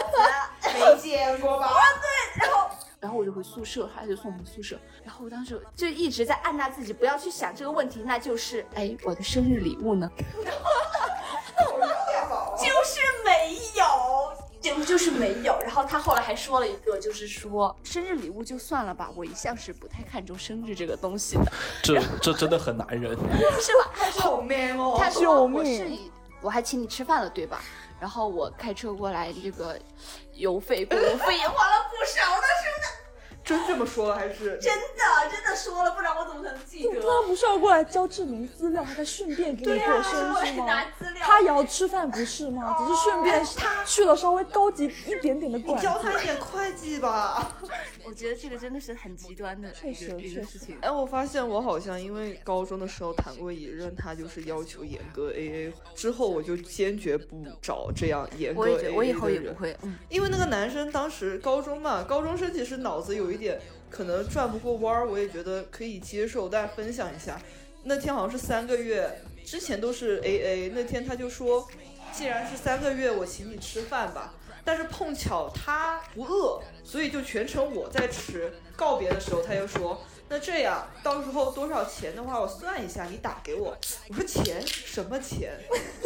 [0.74, 1.70] 没见过吧？
[2.00, 4.78] 对然后然后我就回宿舍，他就送我们宿舍。
[5.04, 10.10] 然后我当时就一直在按捺自己不要去想这个问题，那就是哎，我的生日礼物呢？
[12.58, 14.45] 就是没有。
[14.74, 21.52] 就就是没有，然后他后来还说了一个，就是说生日礼物就算了吧，我一向是不太看重生日这个东西的，
[21.82, 23.16] 这这真的很男人。
[23.60, 23.90] 是吧？
[23.94, 24.96] 他说好 man 哦！
[24.98, 27.60] 他说我救命是以我还请你吃饭了，对吧？
[28.00, 29.78] 然后我开车过来，这个
[30.34, 33.05] 油费、过路费也花了不少的，是
[33.46, 34.58] 真这么说了还是？
[34.58, 37.00] 真的，真的说了，不然我怎么可能记得？
[37.00, 40.64] 他不是要过来交证明资料，还在顺便给你过生我日吗？
[40.66, 41.22] 拿资料。
[41.24, 42.76] 他也要吃饭不是吗？
[42.76, 46.12] 只是顺便他去了稍微高级一点点的馆教他。
[46.20, 47.56] 一点会计吧。
[48.04, 50.76] 我觉得这个真的是很极端的确实确实个事情。
[50.80, 67.40] 哎，我发现我好像因为高中的时候谈过一任，他就是要求严格 AA，之后我就坚决不找这样严格我 AA 也觉，我以后也不会，嗯，因为那个男生当时高中嘛，高中生其实脑子有一点可能转不过弯儿，我也觉得可以接受，大家分享一下。
[67.84, 71.68] 那天好像是三个月，之前都是 A A，那天他就说，
[72.12, 74.34] 既然是三个月，我请你吃饭吧。
[74.64, 78.52] 但是碰巧他不饿，所以就全程我在吃。
[78.74, 83.76] 告别的时候他又说，那这样到时候多少钱的话，我算一下，你打给我。
[84.08, 85.52] 我说钱什么钱？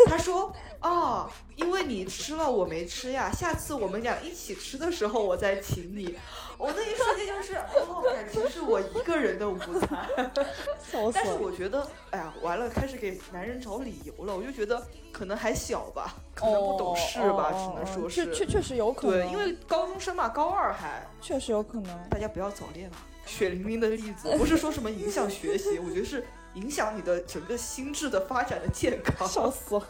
[0.06, 6.14] 他说啊，因为你吃了我没吃呀，下次我们俩一起吃的时候我再请你。
[6.60, 10.30] 我那一瞬间就是，哦，感情是我一个人的午餐。
[10.78, 11.32] 笑死但是！
[11.40, 14.36] 我觉得，哎呀，完了，开始给男人找理由了。
[14.36, 18.26] 我就觉得可能还小吧，可能不懂事吧，哦只能说是。
[18.26, 22.08] 确确确实有可能，对，因为高中生嘛，高二还，确实有可能。
[22.10, 22.96] 大家不要早恋啊。
[23.24, 29.26] 血淋淋的例子，不是说什么影响学习，我觉得是影响你的整个心智的发展的健康。
[29.28, 29.88] 笑死了！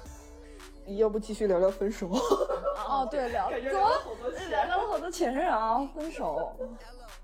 [0.99, 2.09] 要不继续聊聊分手？
[2.89, 6.53] 哦，对，聊聊了好多聊聊了好多前任啊，分手。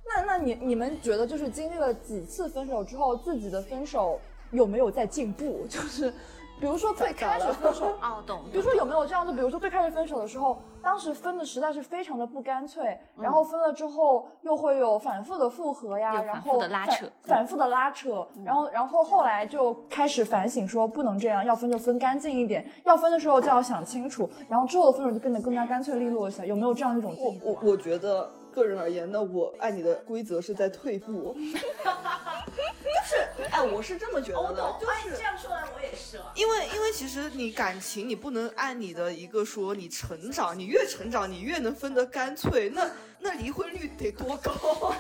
[0.07, 4.21] 那那你你们觉得就是经历了几次分手之后，自己的分手
[4.53, 5.67] 有没有在进步？
[5.69, 6.13] 就是
[6.59, 8.45] 比如说最开始分手，哦，懂。
[8.51, 9.33] 比如说有没有这样子？
[9.33, 26.47] 比如说最开始分手的时候，当时分的实在是非常的不干脆，然后分了之后又会有反复的复合呀，然后反的拉扯反复的拉扯，然后然后后来就开始反省说不能这样，要分就分干净一点，要分的时候就要想清楚，然后之后的分手就变得更加干脆利落一些。
[26.47, 27.59] 有没有这样一种进步？
[27.63, 31.37] 我我觉得个人而言，那我爱你的规则是在退步。
[31.47, 33.17] 就是，
[33.51, 35.23] 哎，我是这么觉得的，就是这。
[35.23, 36.19] 样说来我也是。
[36.35, 42.71] 因为，因为其实你感情，你不能按你的一个说你成长，你越成长，你越能分得干脆。
[42.71, 44.95] 那那离婚率得多高？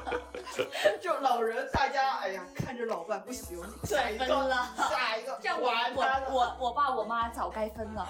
[1.00, 8.06] 就老人，大家哎呀，看着老伴不行，下一个，下一个，这样我完蛋了我我我爸我妈早该分了。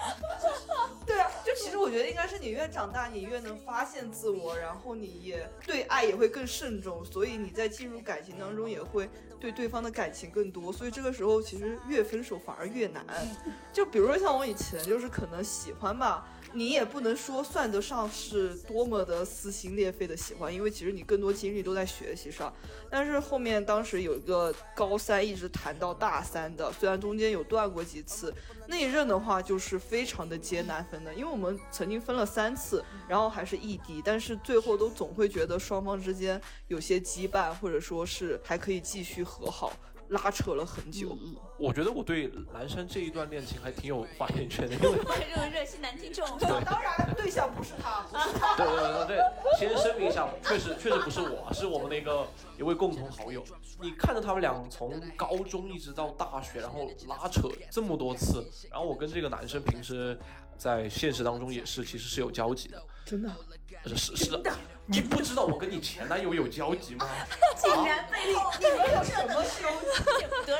[1.05, 9.07] 对啊，就其实我觉得应该是你越长大，你越能发现自我，然后你也对爱也会更慎重，所以你在进入感情当中也会
[9.39, 13.05] 对对方的感情更多，所以这个时候其实越分手反而越难。
[13.71, 16.27] 就比如说像我以前就是可能喜欢吧。
[16.53, 22.53] 你也不能说算得上是多么的撕心裂肺的喜欢，因为其实你更多精力都在学习上。
[22.89, 28.14] 但是后面当时有一个高三一直谈到大三的，虽然中间有断过几次，
[28.67, 39.71] 那一任的话就是非常的艰难分的，因为我们曾经分了三次，然后还是异地，但是最后都总会觉得双方之间有些羁绊，或者说是还可以继续和好，
[40.09, 41.17] 拉扯了很久。
[41.21, 46.25] 嗯，我觉得我对男生这一段恋情还挺有发言权的，因为 这个热心男听众。
[46.39, 48.55] 当然，对象不是他，不是他。
[48.55, 53.43] 对对对对，先声明一下，确实确实不是我，是我们的一个一位共同好友。
[53.81, 60.17] 你看着他们俩从高中一直到大学，然后拉扯这么多次，然后我跟这个男生平时
[60.57, 63.29] 在现实当中也是其实是有交集的，真的。
[63.87, 64.53] 是是是的，
[64.87, 67.07] 你不知道我跟你前男友有交集吗？
[67.57, 70.25] 竟然背后你们有什么交集？
[70.45, 70.59] 得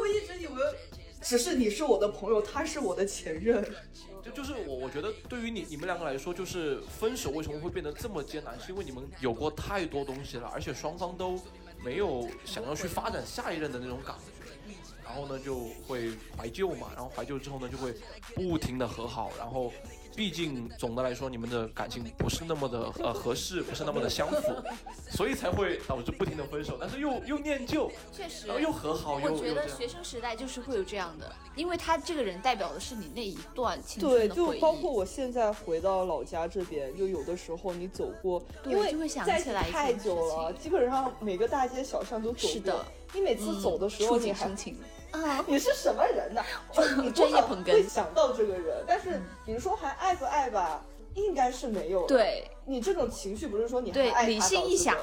[0.00, 0.54] 我一直以为
[1.22, 3.64] 只是你是我的朋友，他是我的前任。
[4.22, 11.40] 就就是我我觉得对于你你们两个来说，就是分手为什么会变得这么艰难，是因为你们有过太多东西了，而且双方都
[11.82, 14.32] 没有想要去发展下一任的那种感觉。
[15.04, 17.94] 然后呢，就会怀旧嘛，然后怀旧之后呢，就会
[18.34, 19.72] 不停的和好，然后
[20.18, 24.52] 毕竟总的来说，你们的感情不是那么的呃合适，不是那么的相符，
[25.08, 29.54] 所以才会导致不停的分手，但是又又念旧，确实然后又和好，又我觉。
[29.54, 34.56] 得学生时代就是会有这样的，因为他这个人代表的是你那一段青春对，的回忆。
[34.56, 42.50] 就包括我现在回到老家这边，就有的时候你走过，因为就会想在一起起来太久了，基本上每个大街小巷都走过。
[42.50, 44.76] 是的，你每次走的时候，触你还景生情。
[45.10, 46.42] 啊，你是什么人呢？
[46.72, 50.82] 就你多少专业捧哏会想到这个人，但是你说还爱不爱吧？
[51.14, 52.08] 应该是没有的。
[52.08, 54.96] 对你这种情绪不是说你还对爱，他理性一想，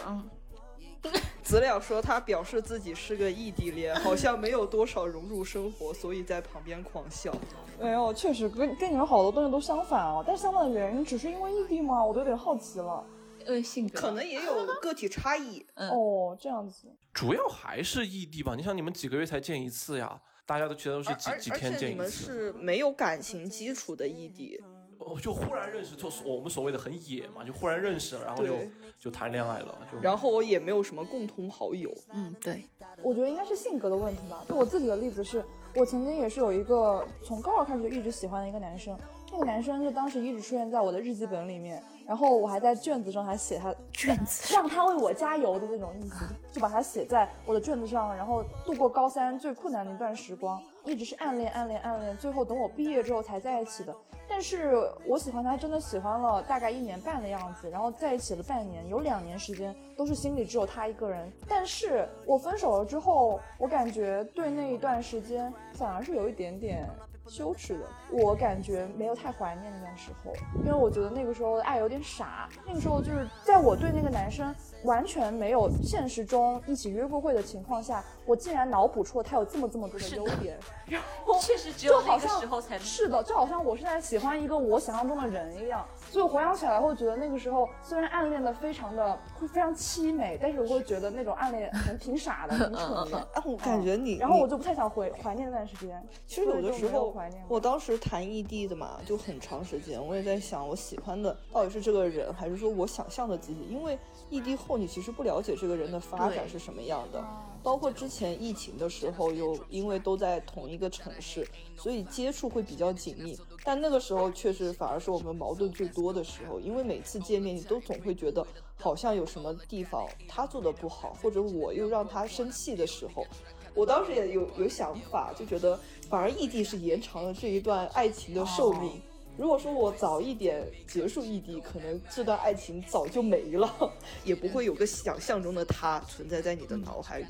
[1.44, 7.32] 资料说他表示自己是个异地恋，好像没有多少融入生活，所以在旁边狂笑。
[7.80, 10.24] 没有，确实跟跟你们好多东西都相反啊。
[10.26, 12.04] 但是相反的原因只是因为异地吗？
[12.04, 13.04] 我都有点好奇了。
[13.46, 15.66] 呃，性格可能也有个体差异。
[15.76, 16.88] 嗯哦，这样子。
[17.14, 18.56] 主要还是异地吧。
[18.56, 20.22] 你想，你们几个月才见一次呀？
[20.46, 24.62] 大家都觉得都是几几天见一次你们是没有感情基础的异地，
[25.00, 28.56] 哦，就忽然认识，就是我们所谓的很野嘛，就忽然认识了，然后就
[29.00, 31.92] 就谈恋爱了，就然后我也没有什么共同好友。
[32.14, 32.64] 嗯，对，
[33.02, 34.46] 我觉得应该是性格的问题吧。
[34.48, 35.44] 就我自己的例子是，
[35.74, 38.96] 我曾经也是有一个从高二开始就一直喜欢的一个男生，
[39.32, 53.96] 那个男生就当时一直出现在我的日记本里面，然后我还在卷子上还写他卷子让他为我加油的那种意思，就把它写在我的卷子上，然后度过高三最困难的一段时光，一直是暗恋暗恋暗恋，最后等我毕业之后才在一起的。
[54.28, 54.74] 但是
[55.08, 61.32] 我喜欢他，真的喜欢了大概一年半的样子，然后在一起了半年，有两年时间都是心里只有他一个人。
[61.48, 66.90] 但是我分手了之后，我感觉对那一段时间反而是有一点点
[67.28, 67.86] 羞耻的。
[68.12, 72.48] 我感觉没有太怀念那段时候，因为我觉得那个时候的爱有点傻。
[72.66, 74.54] 那个时候就是在我对那个男生
[74.84, 85.86] 完全没有现实中一起约过会的情况下，我竟然脑补出了他有这么这么多的优点，然 后确实只就好像才是的，就好像我是在喜欢一个我想象中的人一样。
[86.16, 93.18] 所以回想起来会觉得那个时候虽然暗恋的非常的会非常凄美，但是我会觉得那种暗恋很挺傻的，很蠢的。
[93.36, 96.02] 啊，我感觉你，然后我就不太想回怀念那段时间。
[96.26, 97.14] 其实有的时候
[97.50, 103.68] 我当时谈异地的嘛，就很长时间，我也在想，我喜欢的到底是这个人，还是说我想象的自己？
[103.70, 104.00] 因为
[104.30, 107.22] 异地后，你其实不了解这个人的发展是什么样的。
[107.62, 111.46] 包括之前疫情的时候，又因为都在同一个城市，
[111.76, 113.38] 所以接触会比较紧密。
[113.66, 118.46] 但那个时候确实反而是我们矛盾最多的时候，因为每次见面，你都总会觉得
[118.78, 123.26] 好像有什么地方他做的不好，或者我又让他生气的时候，
[123.74, 129.02] 我当时也有有想法，就觉得反而异地是延长了这一段爱情的寿命。
[129.36, 133.92] 如果说我早一点结束异地，可能这段爱情早就没了，
[134.24, 137.26] 也不会有个想象中的他存在在你的脑海里。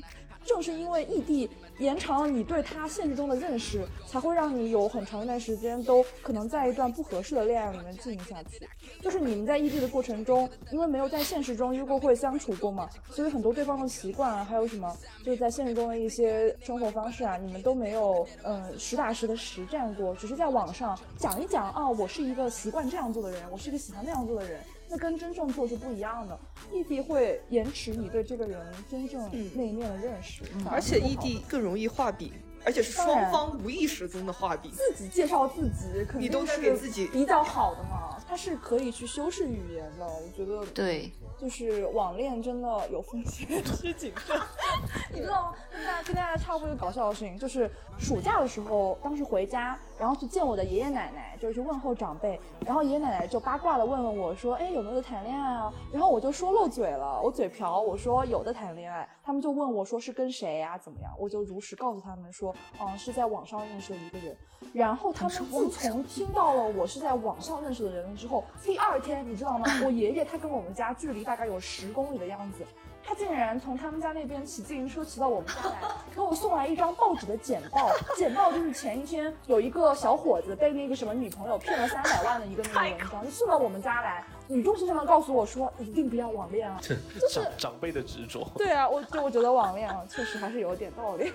[0.46, 8.66] 正是因为异地延长了你对他现实中的认识，才会让你有很长一段时间都可能在一段不合适的恋爱里面进行下去。
[9.02, 24.60] 就是你们在异地的过程中，因为没有在现实中约过会、相处过嘛，所以很多对方的习惯啊，还有什么就是在现实中的一些生活方式啊，你们都没有嗯实打实的实战过，只是在网上讲一讲啊，我是一个习惯这样做的人，我是一个喜欢那样做的人。
[24.88, 26.38] 那跟真正做是不一样的，
[26.72, 32.32] 异地会延迟你对这个人真正那一面的认识，反而且异地更容易画饼，
[32.64, 34.70] 而且是双方无意识中的画饼。
[34.72, 40.06] 自己介绍自己，肯定你都是给自己比较好的嘛，它是可以去修饰语言的。
[40.06, 41.10] 我觉得对，
[41.40, 44.40] 就是网恋真的有风险，需谨慎。
[45.12, 45.56] 你知道吗？
[45.72, 55.72] 跟大家跟大家插播一个搞笑的事情，就是暑假的时候，当时回家，然后去见我的爷爷奶奶，就是去问候长辈，然后爷爷奶奶就八卦的问问我说，哎，有没有谈恋爱啊？
[55.92, 61.12] 然后我就说漏嘴了，我嘴瓢，我说有的谈恋爱，他们就问我说是跟谁呀、怎么样？
[61.18, 64.36] 我就如实告诉他们说，嗯，是在网上认识的一个人。
[64.72, 69.66] 然后他们自从听到了我是在网上认识的人之后，第二天你知道吗？
[69.84, 72.64] 我爷爷他跟我们家距离大概有十公里的样子，
[73.06, 75.80] 他竟然从他们家那边骑自行车骑到我们家来，
[76.12, 77.88] 给我送来一张报纸的简报。
[78.16, 86.80] 简报就是前一天有一个小伙子被那个什么女朋友骗了三百万的一个那个文章，就送到我们家来，语重心长的告诉我说，一定不要网恋啊。
[87.32, 88.44] 长长辈的执着。
[88.56, 91.32] 对啊，我就我觉得网恋啊，确实还是有点道理。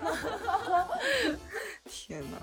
[1.89, 2.37] 天哪！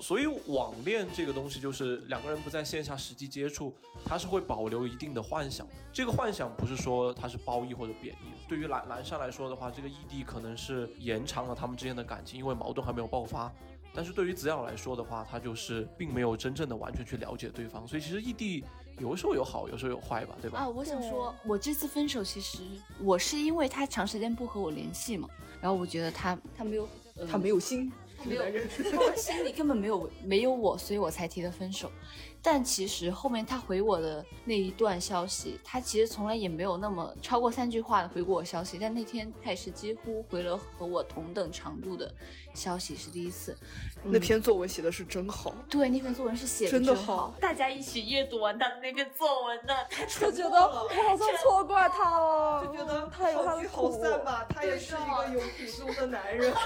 [0.00, 3.74] 所以网恋这个东西，就是两个人不在线下实际接触，
[4.04, 5.66] 他是会保留一定的幻想。
[5.92, 8.32] 这个幻想不是说他是褒义或者贬义。
[8.48, 13.52] 对于蓝蓝山来说的话，这个异地可能是延长了他们之间的感情，因为矛盾还没有爆发。
[13.92, 18.64] 但是对于子瑶来说的话，他就是并没有真正的完全去了解对方，所以其实异地
[18.98, 20.60] 有的时候有好，有时候有坏吧，对吧？
[20.60, 22.60] 啊，我想说，我这次分手其实
[23.00, 25.28] 我是因为他长时间不和我联系嘛，
[25.60, 27.92] 然后我觉得他他没有、呃他没有心，
[28.24, 31.90] 没有，我心里根本没有没有我，所以我才提的分手。
[32.42, 38.78] 但其实后面他回我的那一段消息，他其实从来也没有那么超过三句话的回过我消息。
[38.80, 42.10] 但那天他也是几乎回了和我同等长度的
[42.54, 43.56] 消息，是第一次。
[44.02, 45.54] 那篇作文写的是真好。
[45.68, 54.00] 对，那篇作文是写真的好好，大家一起阅读完他的那篇作文呢，他就觉得我好像错怪他了，就觉得他有他的好聚好苦。
[54.00, 55.46] 散吧，他也是一个有苦
[55.78, 56.50] 衷的男人。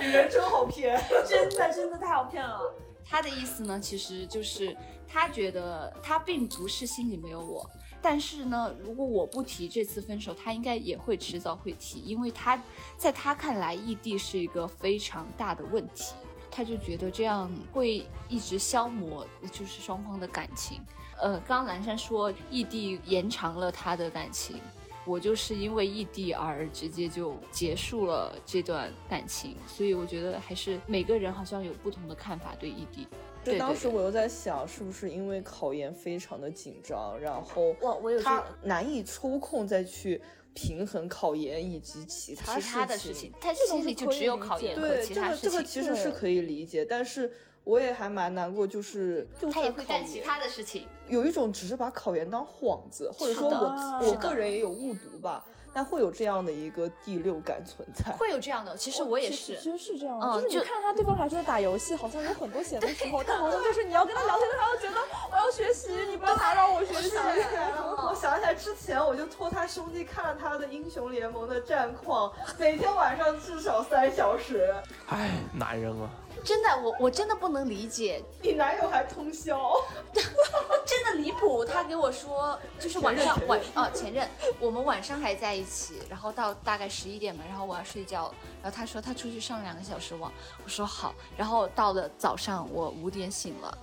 [0.00, 1.02] 女人真好骗。
[1.26, 2.74] 真的真的太照片了。
[3.04, 7.68] 他的意思呢，其实就是他觉得他并不是心里没有我，
[8.02, 12.60] 但是呢，如果我不提这次分手，他应该也会迟早会提，因为他
[12.96, 16.12] 在他看来，异地是一个非常大的问题，
[16.50, 20.80] 他就觉得这样会一直消磨就是双方的感情。
[21.20, 24.60] 呃，刚刚蓝山说异地延长了他的感情。
[25.08, 33.04] 我就是因为异地而直接就结束了这段感情，所以我觉得还是每个人好像有不同的看法对异地。
[33.42, 40.20] 就对对当时我又在想，是不是因为考研非常的紧张，然后我我有他难以抽空再去
[40.52, 45.50] 平衡考研以及其他其他的事事情，他心里就只有考研和对，这个这其他事情。
[45.52, 47.32] 个其实是可以理解，但是
[47.68, 50.88] 我也还蛮难过，就是就他也会干其他的事情。
[51.06, 55.44] 有一种只是把考研当幌子，或者说我我个人也有误读吧，
[55.74, 58.10] 但会有这样的一个第六感存在。
[58.12, 59.54] 会有这样的，其实我也是。
[59.58, 65.00] 其实是这样的，嗯就是你就看他对方还是在打游戏，好像有很多闲的时候，但好像就是你要跟他聊天，他又觉得
[65.30, 67.16] 我要学习，你不要打扰我学习。
[67.18, 74.74] 我想起来之前，我就托他兄弟看了他的英雄联盟的战况，每天晚上至少三小时。
[75.08, 76.08] 哎，男人啊，
[76.48, 79.70] 真的，我我真的不能理解，你男友还通宵？
[80.86, 81.62] 真的离谱。
[81.62, 84.26] 他给我说，就是晚上晚哦前任，
[84.58, 88.32] 我们晚上还在一起，然后到大概十一点嘛，然后我要睡觉，
[88.62, 90.32] 然后他说他出去上两个小时网，
[90.64, 93.76] 我说好，然后到了早上我五点醒了。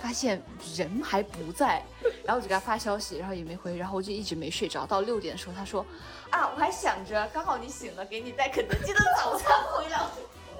[0.00, 0.42] 发现
[0.76, 1.84] 人还不在，
[2.24, 4.84] 然后我就给他发消息，然后也没回，然后我就一直没睡着。
[4.86, 5.84] 到六点的时候，他说
[6.30, 10.00] ：“啊，我还想着刚好你醒了，给你带肯德基的早餐回来。”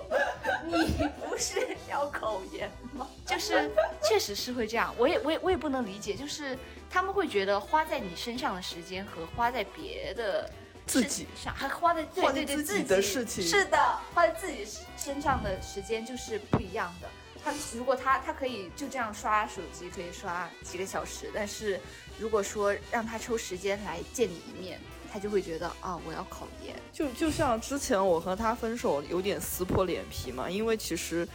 [0.67, 3.07] 你不是要考研吗？
[3.27, 3.71] 就是
[4.03, 6.57] 确实是会这样，我也我也我也不能理解，就是
[6.91, 10.51] 他们会觉得花在你身上的时间和花在别的
[10.87, 17.09] 身自己上，还花在对花在对对自己己的事情是的，花在自己身上的时间就是不一样的。
[17.45, 21.79] 他如果他他可以就这样刷手机，可以刷几个小时，但是
[22.19, 24.81] 如果说让他抽时间来见你一面，
[25.13, 26.75] 他就会觉得啊，我要考研。
[26.93, 31.27] 就就像之前我和他分手，有点撕破脸皮嘛，因为其实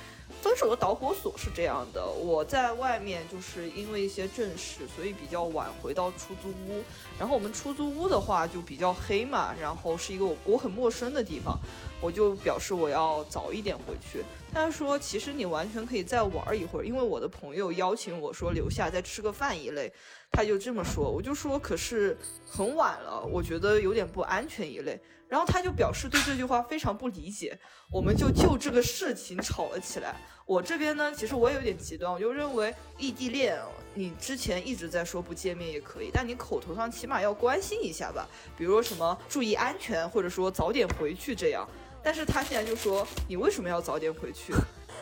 [0.41, 6.83] 分手的导火索是这样的：我在外面就是因为一些正事，所以比较晚回到出租屋。
[7.17, 11.57] 然后我们出租屋的话就比较黑嘛，然后是一个我我很陌生的地方，
[12.01, 14.23] 我就表示我要早一点回去。
[14.53, 19.91] 他说其实你完全可以再玩一会儿，因为我的朋友邀请我说留下再吃个饭一类。
[20.31, 24.99] 他就这么说，我就说可是很晚了，我觉得有点不安全一类。
[25.27, 27.57] 然后他就表示对这句话非常不理解，
[27.91, 30.15] 我们就就这个事情吵了起来。
[30.45, 33.59] 我这边呢，其实我也有点极端，我就认为异地恋，
[33.95, 41.67] 你之前一直在说不见面也可以，但你口头上起码要关心一下吧，比如说什么注意安全，或者说早点回去这样。
[42.03, 44.53] 但是他现在就说，你为什么要早点回去？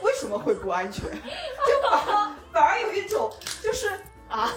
[0.02, 1.04] 为什么会不安全？
[1.12, 3.32] 就反反而有一种
[3.62, 3.90] 就是
[4.30, 4.54] 啊，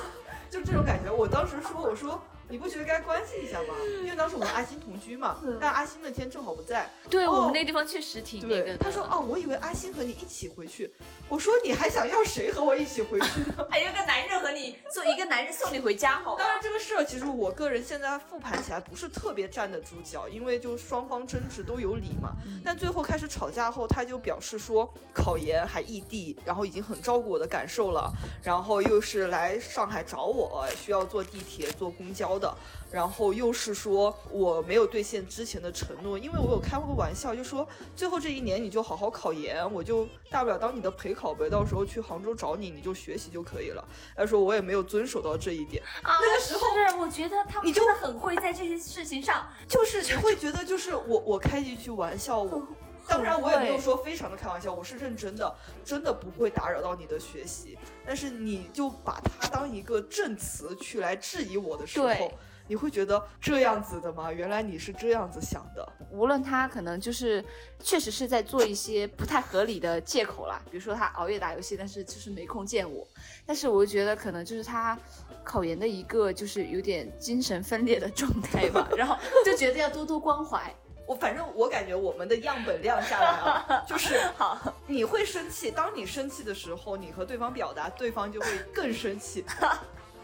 [0.51, 1.13] 就这种感觉。
[1.13, 3.75] 我当时说，我说你不觉得该关心一下吗？
[4.03, 6.89] 因为当时我们阿星同居嘛，但阿星那天正好不在。
[7.09, 10.93] 对、哦我们那地方确实挺那个对，他说哦，我以为阿星和你一起回去。
[11.29, 13.67] 我说你还想要谁和我一起回去呢？
[13.71, 22.37] 还有个男人和你送一个男人送你回家，好当然，这个事儿其实我个人现在复盘起来不是特别站得住脚，因为就双方争执都有理嘛。
[22.65, 32.55] 但最后开始吵架后，他就表示说考研还异地，然后已经很照顾我的感受了，然后又是来上海找我，需要坐地铁、坐公交的。
[32.91, 37.67] 然后又是说我没有兑现之前的承诺，因为我有开过个玩笑，就说
[37.97, 43.85] 最后这一年你就好好考研，我就大不了当你的陪考呗，到时候去杭州找你，你就学习就可以了。
[44.17, 52.65] 他说我也没有遵守到这一点，啊，那个时候是我觉得他们你真的很会在这些事情上，就是你会觉得就是我我开一句玩笑，我
[53.09, 62.33] 当然我也没有说非常的开玩笑，我是认真的，真的不会打扰到你的学习，但是你就把它当一个证词去来质疑我的时候。
[62.67, 64.33] 你会觉得这样子的吗？
[64.33, 65.87] 原来你是这样子想的。
[66.11, 67.45] 无论他可能就是
[67.79, 73.07] 确实是在做一些不太合理的借口啦，比如说他熬夜打游戏，但是就是没空见我。
[73.45, 74.99] 但是我就觉得可能就是他
[75.45, 80.75] 考研的一个就是有点精神分裂的状态吧， 然后就觉得要多多关怀。
[81.07, 89.45] 我反正我感觉我们的样本量下来啊， 就是好，你会生气，当你生气的时候，你和对方表达，对方就会更生气。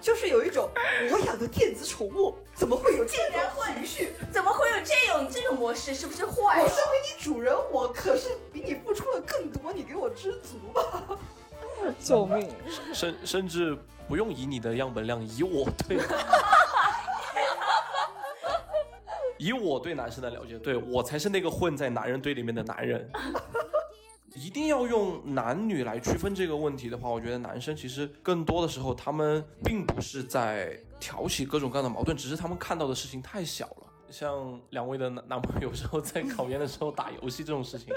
[0.01, 0.67] 就是有一种
[1.13, 3.41] 我养的电子宠物怎么会有这种
[3.75, 4.15] 情绪？
[4.33, 5.95] 怎么会有这种这种模式？
[5.95, 11.19] 是不是坏我身为你主人，我可是比你付出了更多，你给我知足吧。
[12.03, 12.51] 救命！
[12.95, 13.77] 甚甚至
[14.09, 15.99] 不用以你的样本量，以我对，
[19.41, 23.11] 以我对男生的了解，对我才是那个混在男人堆里面的男人。
[24.37, 33.87] 一定要用男女来区分这个问题的话，我觉得男生其实更多的时候他们并不是在挑起各种各样的矛盾，只是他们看到的事情太小了。
[34.11, 37.93] 像两位的男男朋友有时候在考研的时候打游戏这种事情，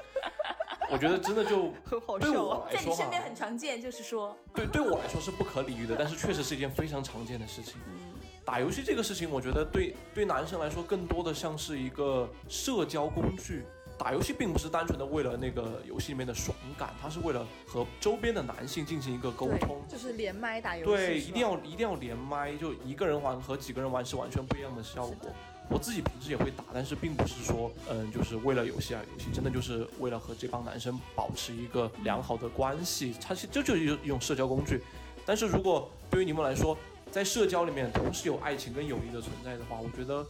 [0.94, 2.62] 我觉得真的就 很好对笑啊。
[2.64, 7.76] 我来说哈，很常见，就是说，对对我来说是不可理喻的，但是确实是一件非常常见的事情。
[7.88, 8.14] 嗯
[8.46, 13.64] 打游戏这个事情，我觉得对对男生来说，更多的像是一个社交工具。
[13.98, 19.82] 打游戏并不是单纯的为了那个游戏里面的爽感，它是为了和周边的男性进行一个沟通。
[19.88, 25.32] 就是连麦打游戏，对，一定要一定要连麦，就一个人玩和几个人玩是完全不一样的效果。
[25.70, 33.16] 我自己平时也会打，但是并不是说，嗯，就是为了游戏而游戏，真的就是为了和这帮男生保持一个良好的关系。
[33.20, 34.82] 它其实这就是一种社交工具。
[35.26, 36.78] 但是如果对于你们来说，
[37.10, 40.26] 在社交里面同时有爱情跟友谊的存在的话，我觉得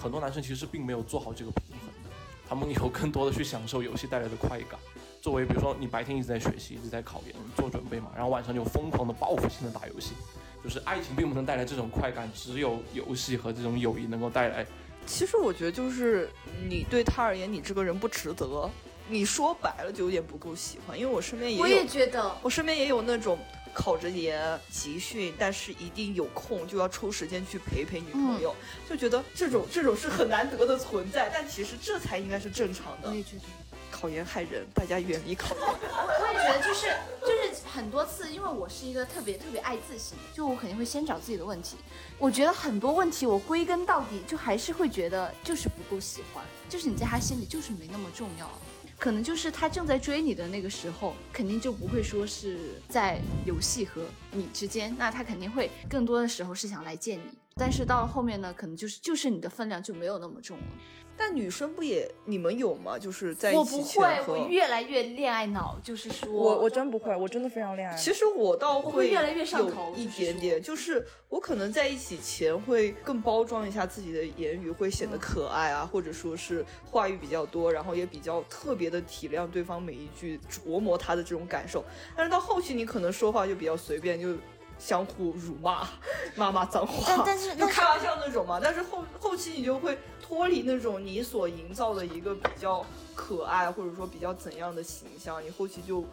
[0.00, 2.10] 很多男生其实并没有做好这个平衡的，
[2.48, 4.78] 他们有更多的去享受游戏带来的快感。
[5.20, 10.12] 作为比如说你白天一直在学习，一直在考研做准备嘛，然后晚上就疯狂的报复性的打游戏，
[10.66, 14.66] 就是爱情并不能带来这种快感，只有游戏和这种友谊能够带来。
[15.06, 16.28] 其实我觉得就是
[16.68, 18.68] 你对他而言，你这个人不值得。
[19.08, 23.38] 你说白了就有点不够喜欢，因为我身边也有，我也觉得，我身边也有那种
[23.72, 28.52] 考着研集训，但是一定有空就要抽时间去陪陪女朋友，
[28.90, 33.14] 就觉得这种这种是很难得的存在，但其实这才应该是正常的我。
[33.14, 33.42] 也觉得。
[33.96, 35.64] 考研害人，大家远离考研。
[35.64, 35.72] 我
[36.20, 36.86] 我也觉得就是
[37.22, 41.76] 就是很多次，因为我是一个特别特别爱自省，就我肯定会先找自己的问题。
[42.18, 48.50] 我觉得很多问题我归根到底就还是会觉得就是不够喜欢，就是你在他心里就是没那么重要。
[48.98, 57.38] 可能就是他正在追你的那个时候，肯定就不会说是在游戏和你之间，那他肯定会更多的时候是想来见你。
[57.54, 60.64] 但是到了后面呢，可能就是就是你的分量就没有那么重了。
[61.16, 62.98] 但女生不也你们有吗？
[62.98, 67.96] 就是在一我起不会，和我越来越恋爱脑，就是说我我真不会，我真的非常恋爱。
[67.96, 81.84] 其实我倒我会越来越上头有一点点，就是我可能在一起前会更包装一下自己的言语，会显得可爱啊，或者说是话语比较多，然后也比较特别的体谅对方每一句，琢磨他的这种感受。
[82.14, 84.36] 但是到后期，你可能说话就比较随便，就
[84.78, 85.86] 相互辱骂，
[86.36, 88.60] 骂骂脏话，但但是就开玩笑那种嘛。
[88.62, 96.04] 但是后后期你就会脱离那种你所营造的一个比较可爱，或者说比较怎样的形象，你后期就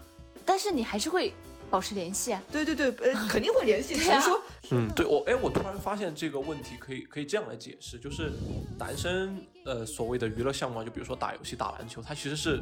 [0.46, 1.34] 但是你还是会
[1.70, 2.42] 保持联系啊。
[2.52, 4.42] 对对对，呃，肯定会联系，啊是说
[4.72, 8.32] 嗯，对我，哎，我突然发现这个问题可以可以这样来解释，就是
[8.78, 12.62] 男生呃所谓的娱乐项目啊，就比如说打游戏、打篮球，他其实是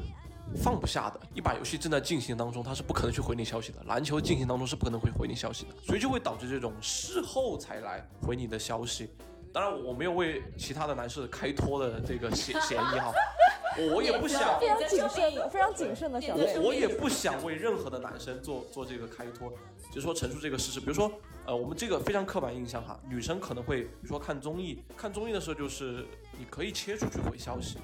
[0.56, 1.20] 放不下的。
[1.34, 9.10] 一把游戏正在进行当中，他是不可能去回你消息的；篮球进行当中是不可能会回你消息的，所以就会导致这种事后才来回你的消息。
[9.54, 13.12] 当然，我没有为其他的男士开脱的这个嫌 嫌疑哈，
[13.94, 16.68] 我也不想非常谨慎的，非常谨慎的小我。
[16.68, 19.52] 我也不想为任何的男生做做这个开脱，
[19.90, 20.80] 就是说陈述这个事实。
[20.80, 21.12] 比如说，
[21.46, 26.06] 呃，我们这个非常刻板印象哈，女生可能会比如说看综艺，看综艺的时候就是
[26.40, 27.78] 你可以切出去回消息，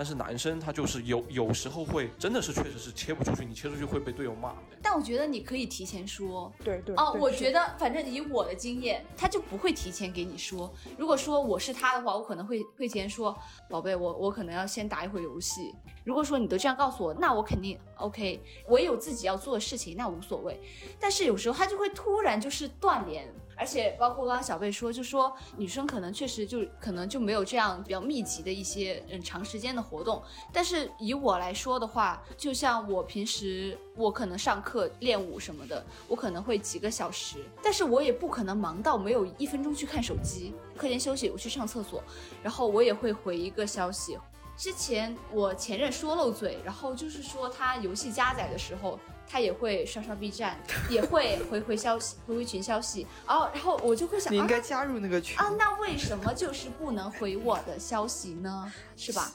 [0.00, 4.54] 但是男生他就是有有时候会真的是确实是切不出去，你切出去会被队友骂。
[4.80, 6.50] 但我觉得你可以提前说。
[6.64, 10.72] 对对哦，我觉得反正以我的经验，他就不会提前给你说。
[10.96, 13.38] 如果说我是他的话，我可能会会提前说，
[13.68, 15.74] 宝贝，我我可能要先打一会儿游戏。
[16.02, 20.58] 如果说你都这样告诉我，那我肯定 OK，我也有自己要做的事情，那无所谓。
[20.98, 23.30] 但是有时候他就会突然就是断联，
[23.60, 40.54] 而且包括刚刚小贝说，就说女生可能确实就可能就没有这样比较密集的一些嗯长时间的活动，但是以我来说的话，就像我平时我可能上课练舞什么的，我可能会几个小时，但是我也不可能忙到没有一分钟去看手机。
[40.74, 42.02] 课间休息我去上厕所，
[42.42, 44.16] 然后我也会回一个消息。
[44.56, 48.98] 之前我前任说漏嘴，然后就是说他游戏加载的时候，
[49.30, 50.58] 他也会刷刷 B 站，
[50.90, 53.06] 也会回回消息， 回回群消息。
[53.28, 55.38] 哦，然后我就会想，啊你应该加入那个群。
[55.38, 58.72] 啊，那为什么就是不能回我的消息呢？
[58.96, 59.30] 是吧？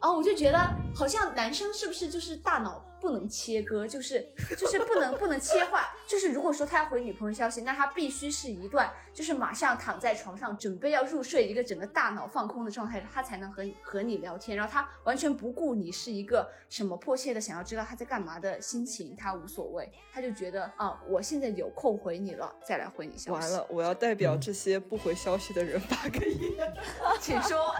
[0.00, 0.58] 哦，我就觉得
[0.94, 4.26] 好像男生是不是就是大脑不能切割，就是
[4.56, 23.30] 就是不能不能切换，就是如果说他要回女朋友消息，那他必须是一段就是马上躺在床上准备要入睡，一个整个大脑放空的状态，他才能和和你聊天，然后他完全不顾你是一个什么迫切的想要知道他在干嘛的心情，他无所谓，他就觉得啊，我现在有空回你了，再来回你消息。
[23.30, 26.74] 完了，我要代表这些不回消息的人发个言。
[27.20, 27.74] 请说。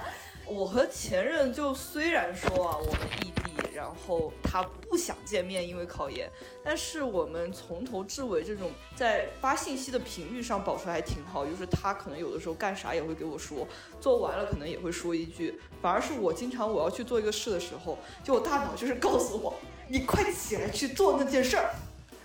[0.48, 3.45] 我和前任就虽然说啊，我们异地，
[3.76, 6.30] 然后他不想见面，因为考研。
[6.64, 13.68] 但是我们从头至尾这种在发信息的频率上保持还挺好，就是他可能有的时候干啥也会给我说，
[14.00, 19.54] 做完了可能也会说一句，反而是我经常我要去做一个事的时候，就我大脑就是告诉我，
[19.88, 21.70] 你快起来去做那件事儿。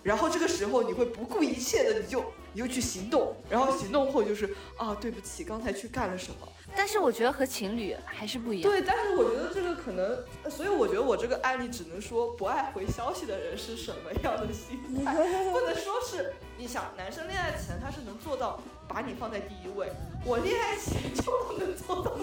[0.04, 2.24] 然后这个时候你会不顾一切的，你就
[2.54, 6.48] 你就去行动，然后行动后就是啊，对不起，刚才去干了什么。
[6.76, 8.72] 但是我觉得和情侣还是不一样。
[8.72, 10.18] 对，但是我觉得这个可能，
[10.50, 15.14] 所以我觉得我这个案例只能说不爱回消息的人是什么样的心态，
[15.52, 19.92] 不能说是你想男生恋爱前他是能做到把你放在第一位，
[20.26, 22.12] 我恋爱前就不能做到。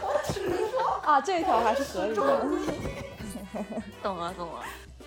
[0.00, 2.22] 我只能说啊，这一条还是合理的。
[4.02, 4.62] 懂了懂了。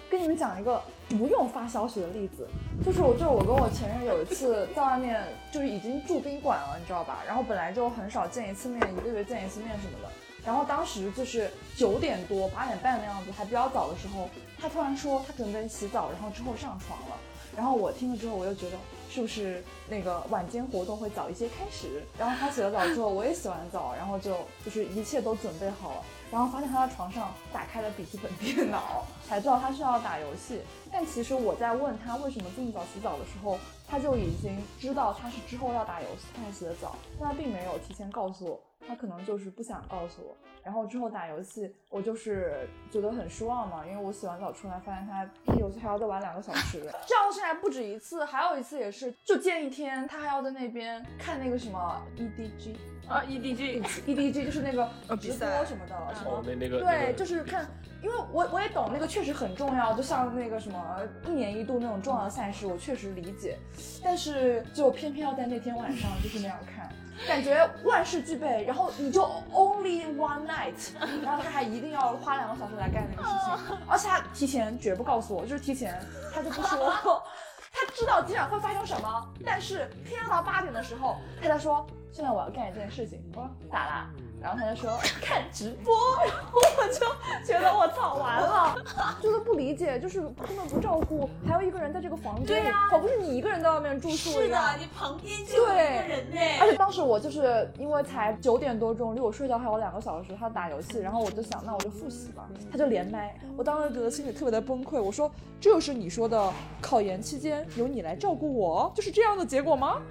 [0.09, 0.81] 跟你们讲一个
[1.17, 2.47] 不用发消息的例子，
[2.85, 7.19] 就是我，就是我跟我前任有一次在外面，就是已经住宾馆了，你知道吧？
[7.27, 10.09] 然后本来就很少见一次面，一个月见一次面什么的。
[10.43, 14.27] 然后当时就是九点多、八点半的样子，还比较早的时候，
[14.59, 17.15] 他突然说他准备洗澡，然后之后上床了。
[17.55, 18.77] 然后我听了之后，我又觉得
[19.09, 22.01] 是不是那个晚间活动会早一些开始？
[22.17, 24.35] 然后他洗了澡之后，我也洗完澡，然后就
[24.65, 26.03] 就是一切都准备好了。
[26.31, 30.61] 然后发现他在床上打开了笔记本电脑，才知道他是要打游戏。
[30.89, 40.35] 但其实我在问他为什么这么早洗澡的时候，他就已经知道他是之后要打游戏，他才洗的澡，但他并没有提前告诉我，他可能就是不想告诉我。
[40.63, 45.27] 然后之后打游戏，我就是觉得很失望嘛，因为我洗完澡出来，发现他
[45.59, 46.79] 游戏还要再玩两个小时。
[47.07, 52.75] 这样的事还不止一次，还有一次也是，就见一天，他还要在那边看那个什么 EDG。
[53.09, 54.87] 啊，EDG EDG 就是那个
[55.19, 57.67] 直播什么的，什么，哦那那个对，就是看，
[58.01, 63.57] 因为我我也懂那个确实很重要，就像那个什么一年一度那种重要的赛事，我确实理解，
[64.01, 66.89] 但是就偏偏要在那天晚上就是那样看，
[67.27, 70.91] 感觉万事俱备，然后你就 only one night，
[71.23, 73.29] 然后他还一定要花两个小时来干那个事
[73.67, 75.99] 情，而且他提前绝不告诉我，就是提前
[76.33, 77.23] 他就不说。
[77.73, 84.09] 他知道今晚会发生什么，但是偏要到八点的时候，他才说现在我要干一件事情，我说咋啦？
[84.41, 85.93] 然后他就说看直播，
[86.25, 87.05] 然后我就
[87.45, 88.75] 觉得我操完了，
[89.21, 96.39] 就是不理解，就是根本不照顾，还有一个人在这个房间，对呀可不是你一个人在外面住宿是的，你旁边就有一个人呢。
[96.59, 102.49] 而且当时我就是因为才九点多钟，离我睡觉还有两个小时，他打游戏，然后我就想，那我就复习吧。
[102.71, 104.99] 他就连麦，我当时觉得心里特别的崩溃。
[104.99, 110.01] 我说，这就是你说的考研期间由你来照顾我，就是这样的结果吗？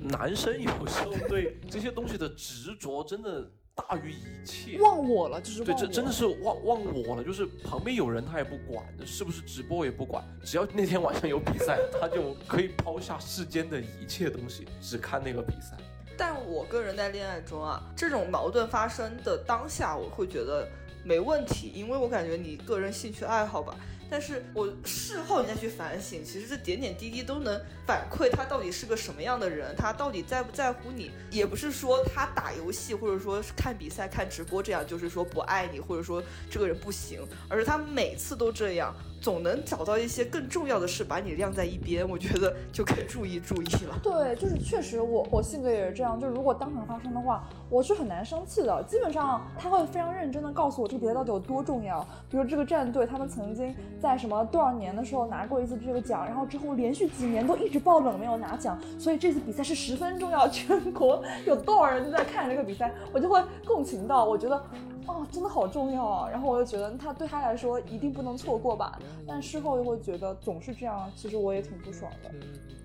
[0.00, 4.78] 男生有时候对这些东西的执着真的大于一切。
[4.80, 15.76] 忘我了，就是对，这真的是忘忘我了，就是旁边有人他也不管，是不是直播也不管，只要那天晚上有比赛，他就可以抛下世间的一切东西，只看那个比赛。
[16.16, 20.68] 但我个人在恋爱中啊，这种矛盾发生的当下，我会觉得
[21.04, 23.76] 没问题，因为我感觉你个人兴趣爱好吧。
[24.10, 31.10] 但是我事后你再去反省，其实这点点滴滴都能反馈他到底是个什么样的人，他到底在不在乎你。
[31.30, 42.08] 也不是说他打游戏或者说看比赛、看直播这样，就是说不爱你，或者说这个人不行，而是他每次都这样，总能找到一些更重要的事把你晾在一边。
[42.08, 43.98] 我觉得就可以注意注意了。
[44.02, 48.82] 对，就是确实我我性格也是这样，就如果当场发生的话，我是很难生气的。
[48.84, 64.62] 基本上他会非常认真的告诉我这个比赛到底有多重要，比如这个战队他们曾经在什么多少年的时候拿过一次这个奖，然后之后连续几年都一直爆冷没有拿奖，所以这次比赛是十分重要，全国有多少人都在看这个比赛，我就会共情到，我觉得。
[65.08, 66.28] 哦，真的好重要啊！
[66.28, 72.30] 然后我就觉得他对他来说一定不能错过吧，但事后又会觉得总是这样，其实我也挺不爽的。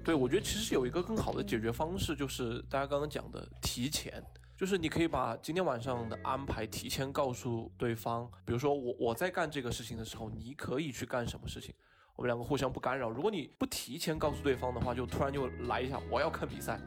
[0.06, 4.24] 对，我觉得其实有一个更好的解决方式，就是大家刚刚讲的提前，
[4.58, 11.76] 就是你可以把今天晚上的安排提前告诉对方，比如说我我在干这个事情的时候，你可以去干什么事情，
[12.16, 13.10] 我们两个互相不干扰。
[13.10, 16.80] 如果你不提前告诉对方的话，就突然就来一下，我要看比赛，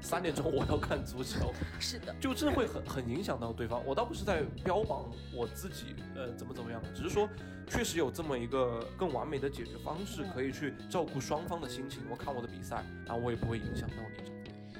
[0.00, 3.84] 三点钟我要看足球， 是的，就真的会很很影响到对方。
[3.84, 7.28] 我倒不是在标榜我自己呃怎么怎么样，只是说
[7.68, 12.02] 确实有这么一个更完美的解决方式，可以去照顾双方的心情。
[12.10, 14.30] 我看我的比赛，然后我也不会影响到你。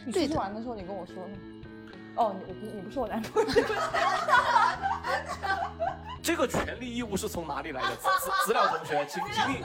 [0.07, 1.37] 你出去玩的时候你跟我说呢？
[2.17, 3.49] 哦，你我不你不是我男朋友，
[6.23, 7.97] 这个权利义务是从哪里来的？
[7.97, 9.65] 资资资料同学，请请你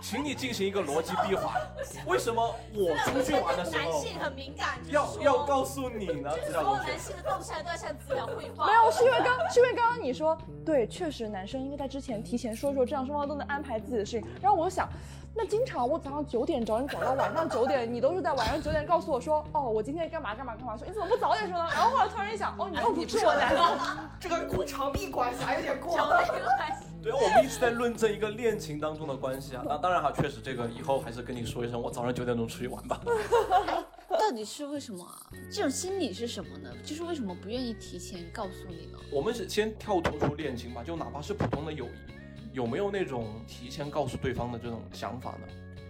[0.00, 1.54] 请你进行一个逻辑闭环。
[2.06, 6.30] 为什么我出去玩的时候男性很敏感，要要告诉你呢？
[6.46, 8.66] 资料同学男，性的动态都要向资料汇报。
[8.66, 14.26] 没有，是因为刚是因为刚刚你说对，确实男生应该在之前提前说说，这样双方都能安排自己的事情。
[14.40, 14.88] 然后我就想，
[15.34, 21.68] 那经常我早上九点找你找到晚上九点，你都是在晚上九点告诉我说，哦，我今天干嘛干嘛干嘛，说你怎么不早点说呢？
[21.72, 23.78] 然后后来突然一想，哦，你又不是我男朋友。
[24.18, 26.24] 这个长臂管辖有点过找了。
[27.02, 29.62] 对啊，我们一直在论证一个恋情当中的关系啊。
[29.66, 33.00] 那当然哈，确实这个以后还是跟你说一声，我早上九点钟出去玩吧。
[34.10, 35.14] 到底是为什么啊？
[35.50, 36.70] 这种心理是什么呢？
[36.84, 38.98] 就是为什么不愿意提前告诉你呢？
[39.12, 42.12] 我们是先跳脱出恋情吧，就哪怕是普通的友谊，
[42.52, 45.46] 有没有那种提前告诉对方的这种想法呢？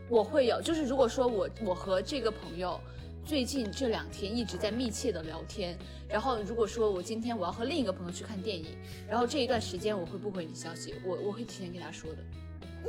[0.09, 2.81] 我会有，就是如果说我我和这个朋友
[3.25, 8.77] 最近这两天一直在密切的聊天，然后如果说我今天我要和另一个朋友去看电影，
[9.09, 12.19] 然后这一段时间我会不回你消息，我我会提前跟他说的。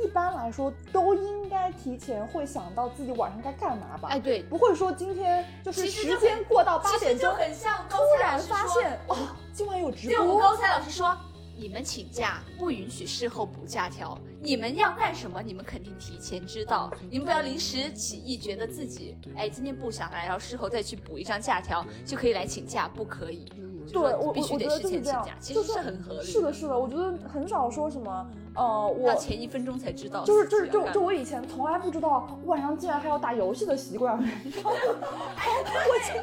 [0.02, 4.08] 一般来说都应该提前会想到自己晚上该干嘛吧？
[4.08, 10.40] 哎，对，不会说今天就是时间过到八点钟，很像突然发现哦，今晚有直对，我们播。
[10.40, 11.14] 高才老师说，
[11.56, 23.52] 你们请假不允许事后补假条，你们要干什么，你们肯定提前知道，你们不要临时起意，觉得自己哎今天不想来，然后事后再去补一张假条就可以来请假，不可以。
[23.84, 26.26] 就对我我我觉得必须得事就是这样前请假，，其实是很合理。
[26.26, 34.76] 是的，是的，我觉得很少说什么呃，我前一分钟才知道就是就是就就我以前从来不知道晚上竟然还有打游戏的习惯，你知道吗？
[34.86, 36.22] 我今天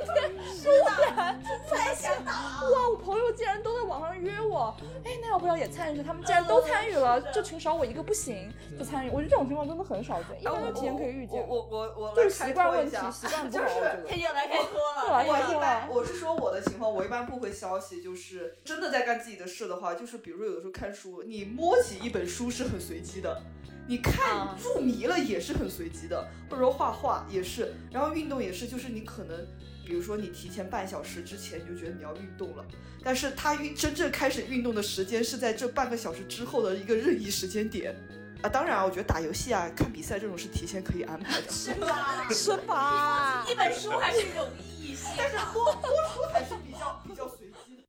[0.63, 0.69] 突
[1.15, 2.89] 然才想打，哇！
[2.89, 6.03] 我朋友竟然都在网上约我，哎，那要不要也参与一下？
[6.03, 9.09] 他们既然都参与了，这群少我一个不行，不参与。
[9.09, 11.45] 我觉得这种情况真的很少见，一般都提前可以预见。
[11.47, 14.17] 我我我我就是习惯问题脱一下，，习惯 不好，我觉得。
[14.19, 14.69] 又来开脱
[15.05, 15.87] 又来了。
[15.89, 15.99] 我一。
[15.99, 23.41] 我是说我的情况，我一般不回消息，就是真的在干自己的事的话，就是比如说有的时候看书，你摸起一本书是很随机的，
[23.87, 29.45] 你看啊入迷了也是很随机的，或者说画画也是，然后运动也是，就是你可能。
[29.85, 32.63] 比如说，你提前半小时之前你就觉得你要运动了，
[33.03, 37.95] 但是他运真正开始运动的时间是在这半个小时之后的一个任意时间点
[38.43, 38.49] 啊。
[38.49, 42.29] 当然啊，我觉得打游戏啊、看比赛这种是提前可以安排的，是吧？
[42.29, 43.43] 是吧？
[43.49, 45.43] 一本书还是有意义性 但是的。
[45.55, 47.83] 多多书还是比较比较随机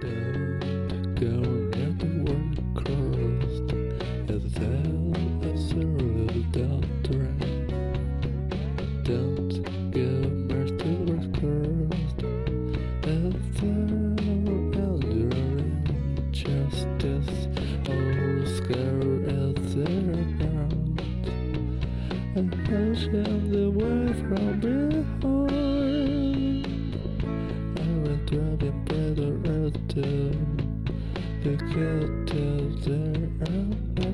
[0.00, 0.45] 的。
[22.36, 25.56] And pushing the way from behind.
[27.78, 30.04] I went driving by the road to
[31.42, 31.52] the
[32.84, 34.12] there.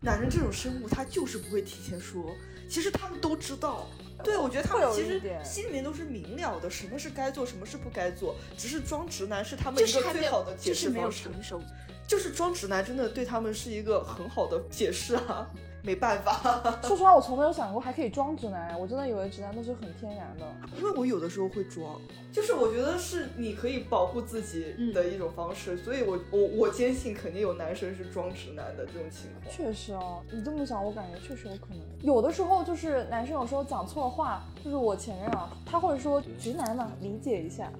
[0.00, 2.36] 男人这种生物，他就是不会提前说。
[2.68, 3.88] 其实他们都知道，
[4.22, 8.36] 对我觉得他们其实心里面都是明了的，什么是该做，什么是不该做。
[8.58, 11.62] 只是装直男是他们一个最好的有，解就是没有释方式，成熟。
[12.06, 15.48] 就是装直男真的对他们是一个很好的解释啊，
[15.84, 16.32] 没办法，
[16.82, 20.46] 说实话，我从没有想过还可以装直男，我真的以为直男都是很天然的。
[20.78, 29.52] 因为我有的时候会装，就是我觉得是你可以保护自己嗯的一种方式，所以我我我坚信肯定有男生是装直男的这种情况。
[29.54, 31.78] 确实哦，你这么想，我感觉确实有可能。
[32.00, 37.72] 有的时候就是男生有时候讲错话，就是我前任啊，他会说直男嘛，理解一下。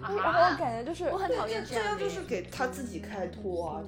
[0.00, 3.82] 然后我感觉就是我很讨厌这样就这样就，是给他自己开脱啊，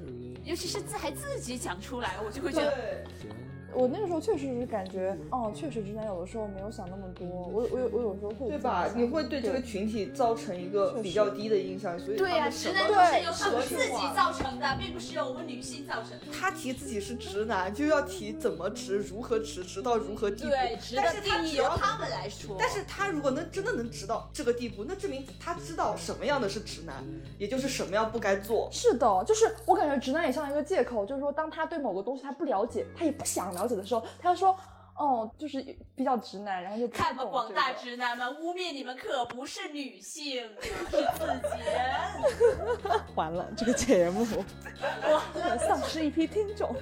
[0.45, 3.31] 尤其是自还自己讲出来，我就会觉得对。
[3.75, 7.27] 我那个时候确实是感觉，哦，确实直男有的时候没有想那么多。
[7.27, 8.89] 我我有我有时候会对吧？
[8.95, 16.27] 你会对这个群体造成一个比较低的印象，所以对呀直男都对是由他们自己造成的，并不是由我们女性造成的。
[16.33, 20.51] 他提自己是直男，就要提怎么直，如何直，直到如何地步。
[20.51, 22.57] 对，直的但是他定义由他们来说。
[22.59, 27.03] 但是他如果能真的能直到这个地步，那证明他知道什么样的是直男，
[27.39, 28.69] 也就是什么样不该做。
[28.71, 34.59] 是的，就是我感觉直男也像一个借口，就是说当他对某个东西他不了解，他也不想了解的时候，他就说，
[34.97, 35.63] 哦，就是
[35.95, 43.03] 比较直男，然后就看吧，广大直男们，污蔑你们可不是女性， 是自己人。
[43.17, 44.27] 完了这个节目，
[45.09, 45.23] 哇，
[45.59, 46.75] 丧失一批听众。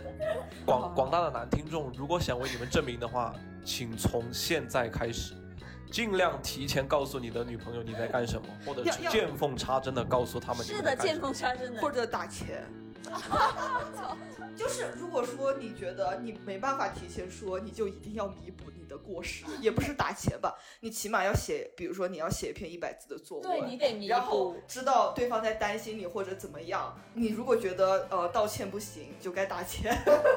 [0.66, 5.34] 广广大的男听众，如果想为你们证明的话，请从现在开始，
[5.90, 11.20] 尽量提前告诉你的女朋友你在干什么，或者见缝插针的告诉他们是的，见。
[11.20, 11.80] 缝插针的。
[11.80, 12.64] 或者打钱。
[14.56, 24.54] 就是如果说你觉得你没办法提前说，你就一定要弥补你的过失，也不是打钱吧，你起码要写，比如说你要写一篇一百字的作文，对你得弥然后。
[24.68, 26.94] 知道对方在担心你或者怎么样。
[27.14, 29.96] 你如果觉得呃道歉不行，就该打钱，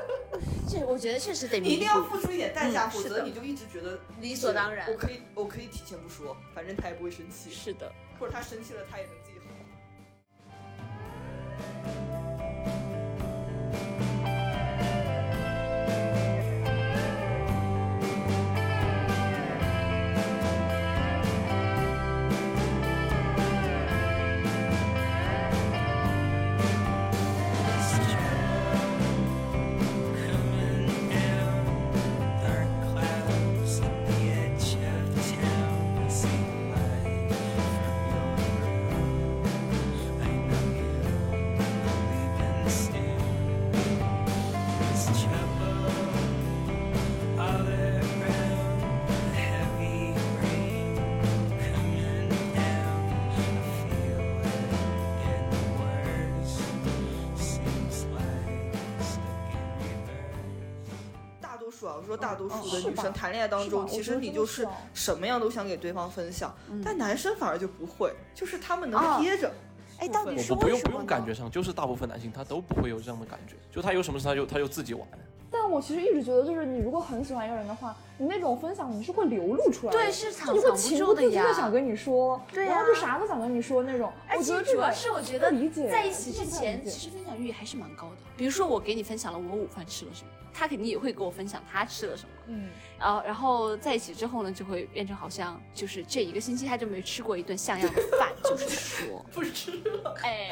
[0.70, 2.02] 这我觉得确实得你一定要。
[2.04, 9.44] 付出一点代价，嗯否则你就一直觉得理所当然我可以我可以提前不说，反正他也不会生气，是的，或者他生气了他也能自己好。
[13.74, 14.03] Thank you.
[62.14, 66.56] 说大多数的女生谈恋爱当中，其实你就是什么样都想给对方分享，
[66.86, 69.52] 但男生反而就不会，就是他们能啊憋着。
[69.98, 70.92] 哎，到底我不不用不？
[70.92, 75.08] 用感觉上，就是大部分男性他都不会有这样的感觉，就他有什么事他就他就自己玩。
[75.54, 84.12] 但我其实一直觉得，就是你如果很喜欢一个人的话，你那种分享你是会流露出来的，对是藏不情不自禁住的呀的想跟你说，对呀然后就啥都想跟你说那种。
[84.28, 88.16] 而且我觉得这个主要是我觉得理解在一起之前，其实分享欲还是蛮高的。
[88.36, 92.30] 比如说我给你分享了我午饭吃了什么，他肯定也会给我分享他吃了什么。
[92.48, 100.52] 嗯，然后，然后在一起之后呢，就会变成好像就是这一个星期他就没吃过一顿像样的饭，就是说， 不吃了，哎，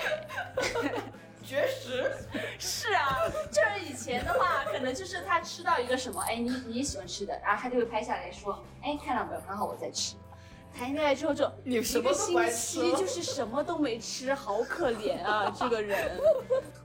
[1.43, 2.11] 绝食。
[2.57, 3.17] 是啊，
[3.51, 10.15] 就是以前的话，可能就是他吃到一个什么，哎，你你喜欢吃的，然后他就会拍下来说，哎，看到没有，刚好我在吃。
[10.73, 16.19] 谈恋爱之后就你什么都不爱吃就是什么都没吃，好可怜啊，这个人。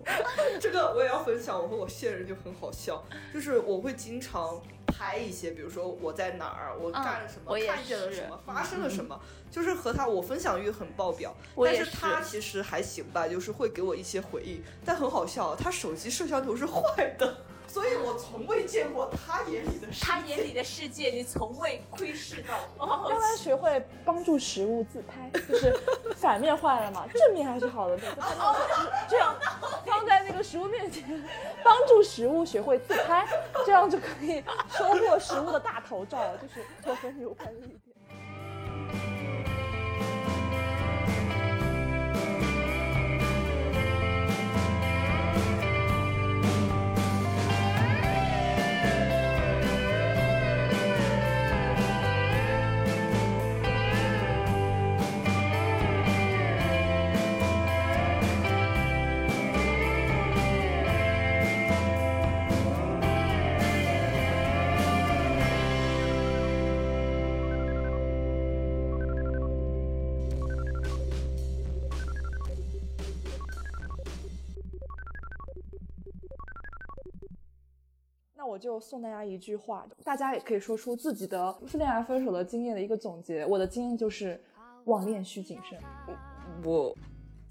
[0.61, 9.19] 这个我也要分享，我和我现任就很好笑，就是我会经常拍一些，比如说我在哪儿，我干了什么，我看见了什么，发生了什么，
[9.51, 17.39] 就是和他我分享欲很爆表，但是他其实还行吧，就是会给我一些回忆，但很好笑，他手机摄像头是坏的。
[17.77, 20.07] 所以我从未见过他眼里的世界。
[20.07, 22.55] 他眼里的世界，你从未窥视到。
[22.79, 25.79] 哦要不然学会帮助食物自拍， 就是
[26.17, 27.99] 反面坏了嘛，正面还是好的，
[29.11, 29.37] 这样
[29.85, 31.05] 放在那个食物面前，
[31.63, 33.29] 帮助食物学会自拍，
[33.67, 37.79] 这样就可以收获食物的大头照，就是多分有关一
[78.57, 83.45] 我就送大家一句话，大家也可以说出自己的恋爱分手的经验的一个总结。
[83.45, 84.43] 我的经验就是，
[84.85, 85.79] 网恋需谨慎，
[86.65, 86.97] 我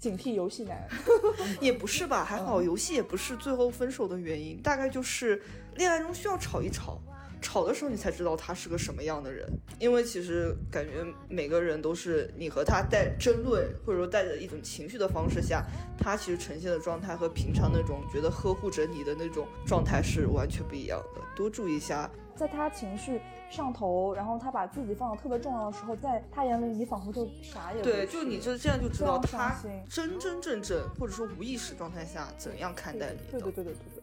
[0.00, 0.76] 警惕游戏男。
[1.62, 5.40] 也不是吧，还嗯好，游戏也不是最后分手的原因，大概就是
[5.76, 6.98] 恋爱中需要吵一吵，
[7.40, 9.46] 吵的时候你才知道他是个什么样的人。
[9.78, 15.64] 因为其实感觉每个人都是你和他在争论，或者说带着一种情绪的方式下，
[15.98, 21.20] 他其实呈现的状态和平常那种觉得呵护着你的那种状态是完全不一样的。
[21.34, 23.20] 多注意一下，在他情绪
[23.50, 29.54] 上头，然后他把自己放的特别重要的时候，在他眼里你仿佛就啥也不对，就你就这样就知道他
[29.90, 33.38] 真真正正或者说无意识状态下怎样看待你的。
[33.38, 34.02] 对对对对对对。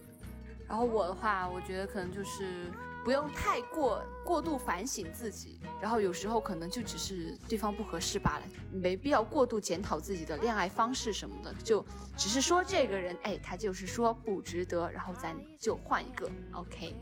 [0.67, 2.71] 然后我的话，我觉得可能就是
[3.04, 11.86] 不用太过过度反省自己，然后有时候可能就只是对方不合适罢了，没必要过度检讨自己的恋爱方式什么的，就
[12.16, 16.95] 只是说这个人，哎，他就是说不值得，然后咱就换一个，OK。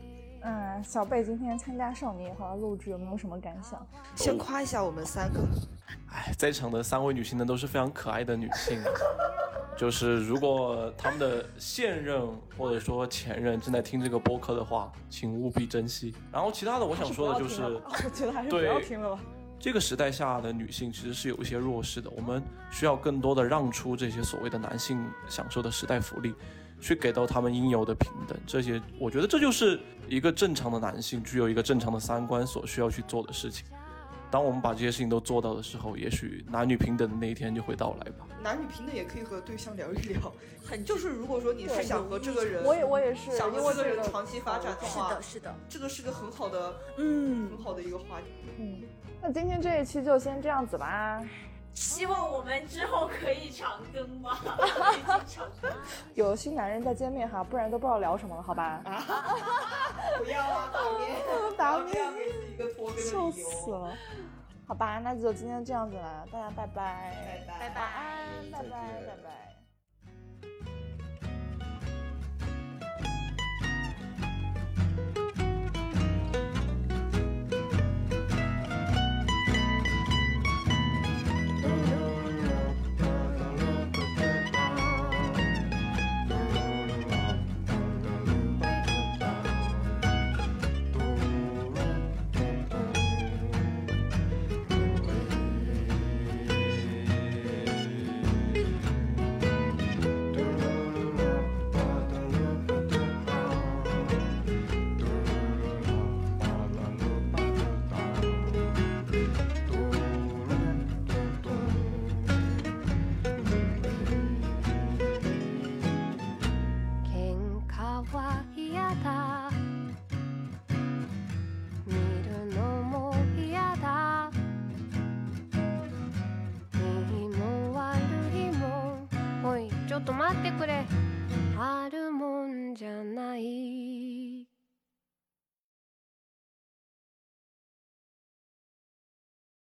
[0.44, 3.86] 嗯，小贝今天参加少年野花的录制，有没有什么感想？
[4.16, 5.40] 先夸一下我们三个，
[6.10, 8.82] 哎，在场的三位女性呢都是非常可爱的女性，
[9.78, 12.26] 就是如果他们的现任
[12.58, 16.12] 或者说前任正在听这个播客的话，请务必珍惜。
[16.32, 19.22] 然后其他的我想说的就是 我觉得还是不要听了吧。
[19.60, 26.34] 这个时代下的女性其实是有一些弱势的，我们需要更多的让出这些所谓的男性享受的时代福利，
[26.82, 28.36] 去给到他们应有的平等。
[28.46, 33.64] 这些我觉得这就是一个正常的男性具有一个正常的三观所需要去做的事情。
[34.30, 38.26] 当我们把这些事情都做到的时候，也许男女平等的那一天就会到来吧。
[38.42, 40.32] 男女平等也可以和对象聊一聊，
[40.64, 48.26] 很就是如果说你是想和这个人，我也我也是，想和这个人长期发展的话，是的，这个是个很好的嗯很，好的一个话题。
[48.58, 48.80] 嗯，
[49.20, 51.22] 那今天这一期就先这样子吧。
[51.74, 55.70] 希望我们之后可以长更吧，可以经常更
[56.14, 58.82] 有新男人再见面哈，不然都不知道聊什么了，好吧？
[60.18, 61.10] 不要啊，打面，
[61.56, 63.48] 打面给自己一个拖更的笑理由。
[63.50, 63.92] 死了。
[64.66, 68.68] 好吧，那就今天这样子了，大家拜拜，拜拜晚安，拜拜，
[69.06, 70.71] 拜拜。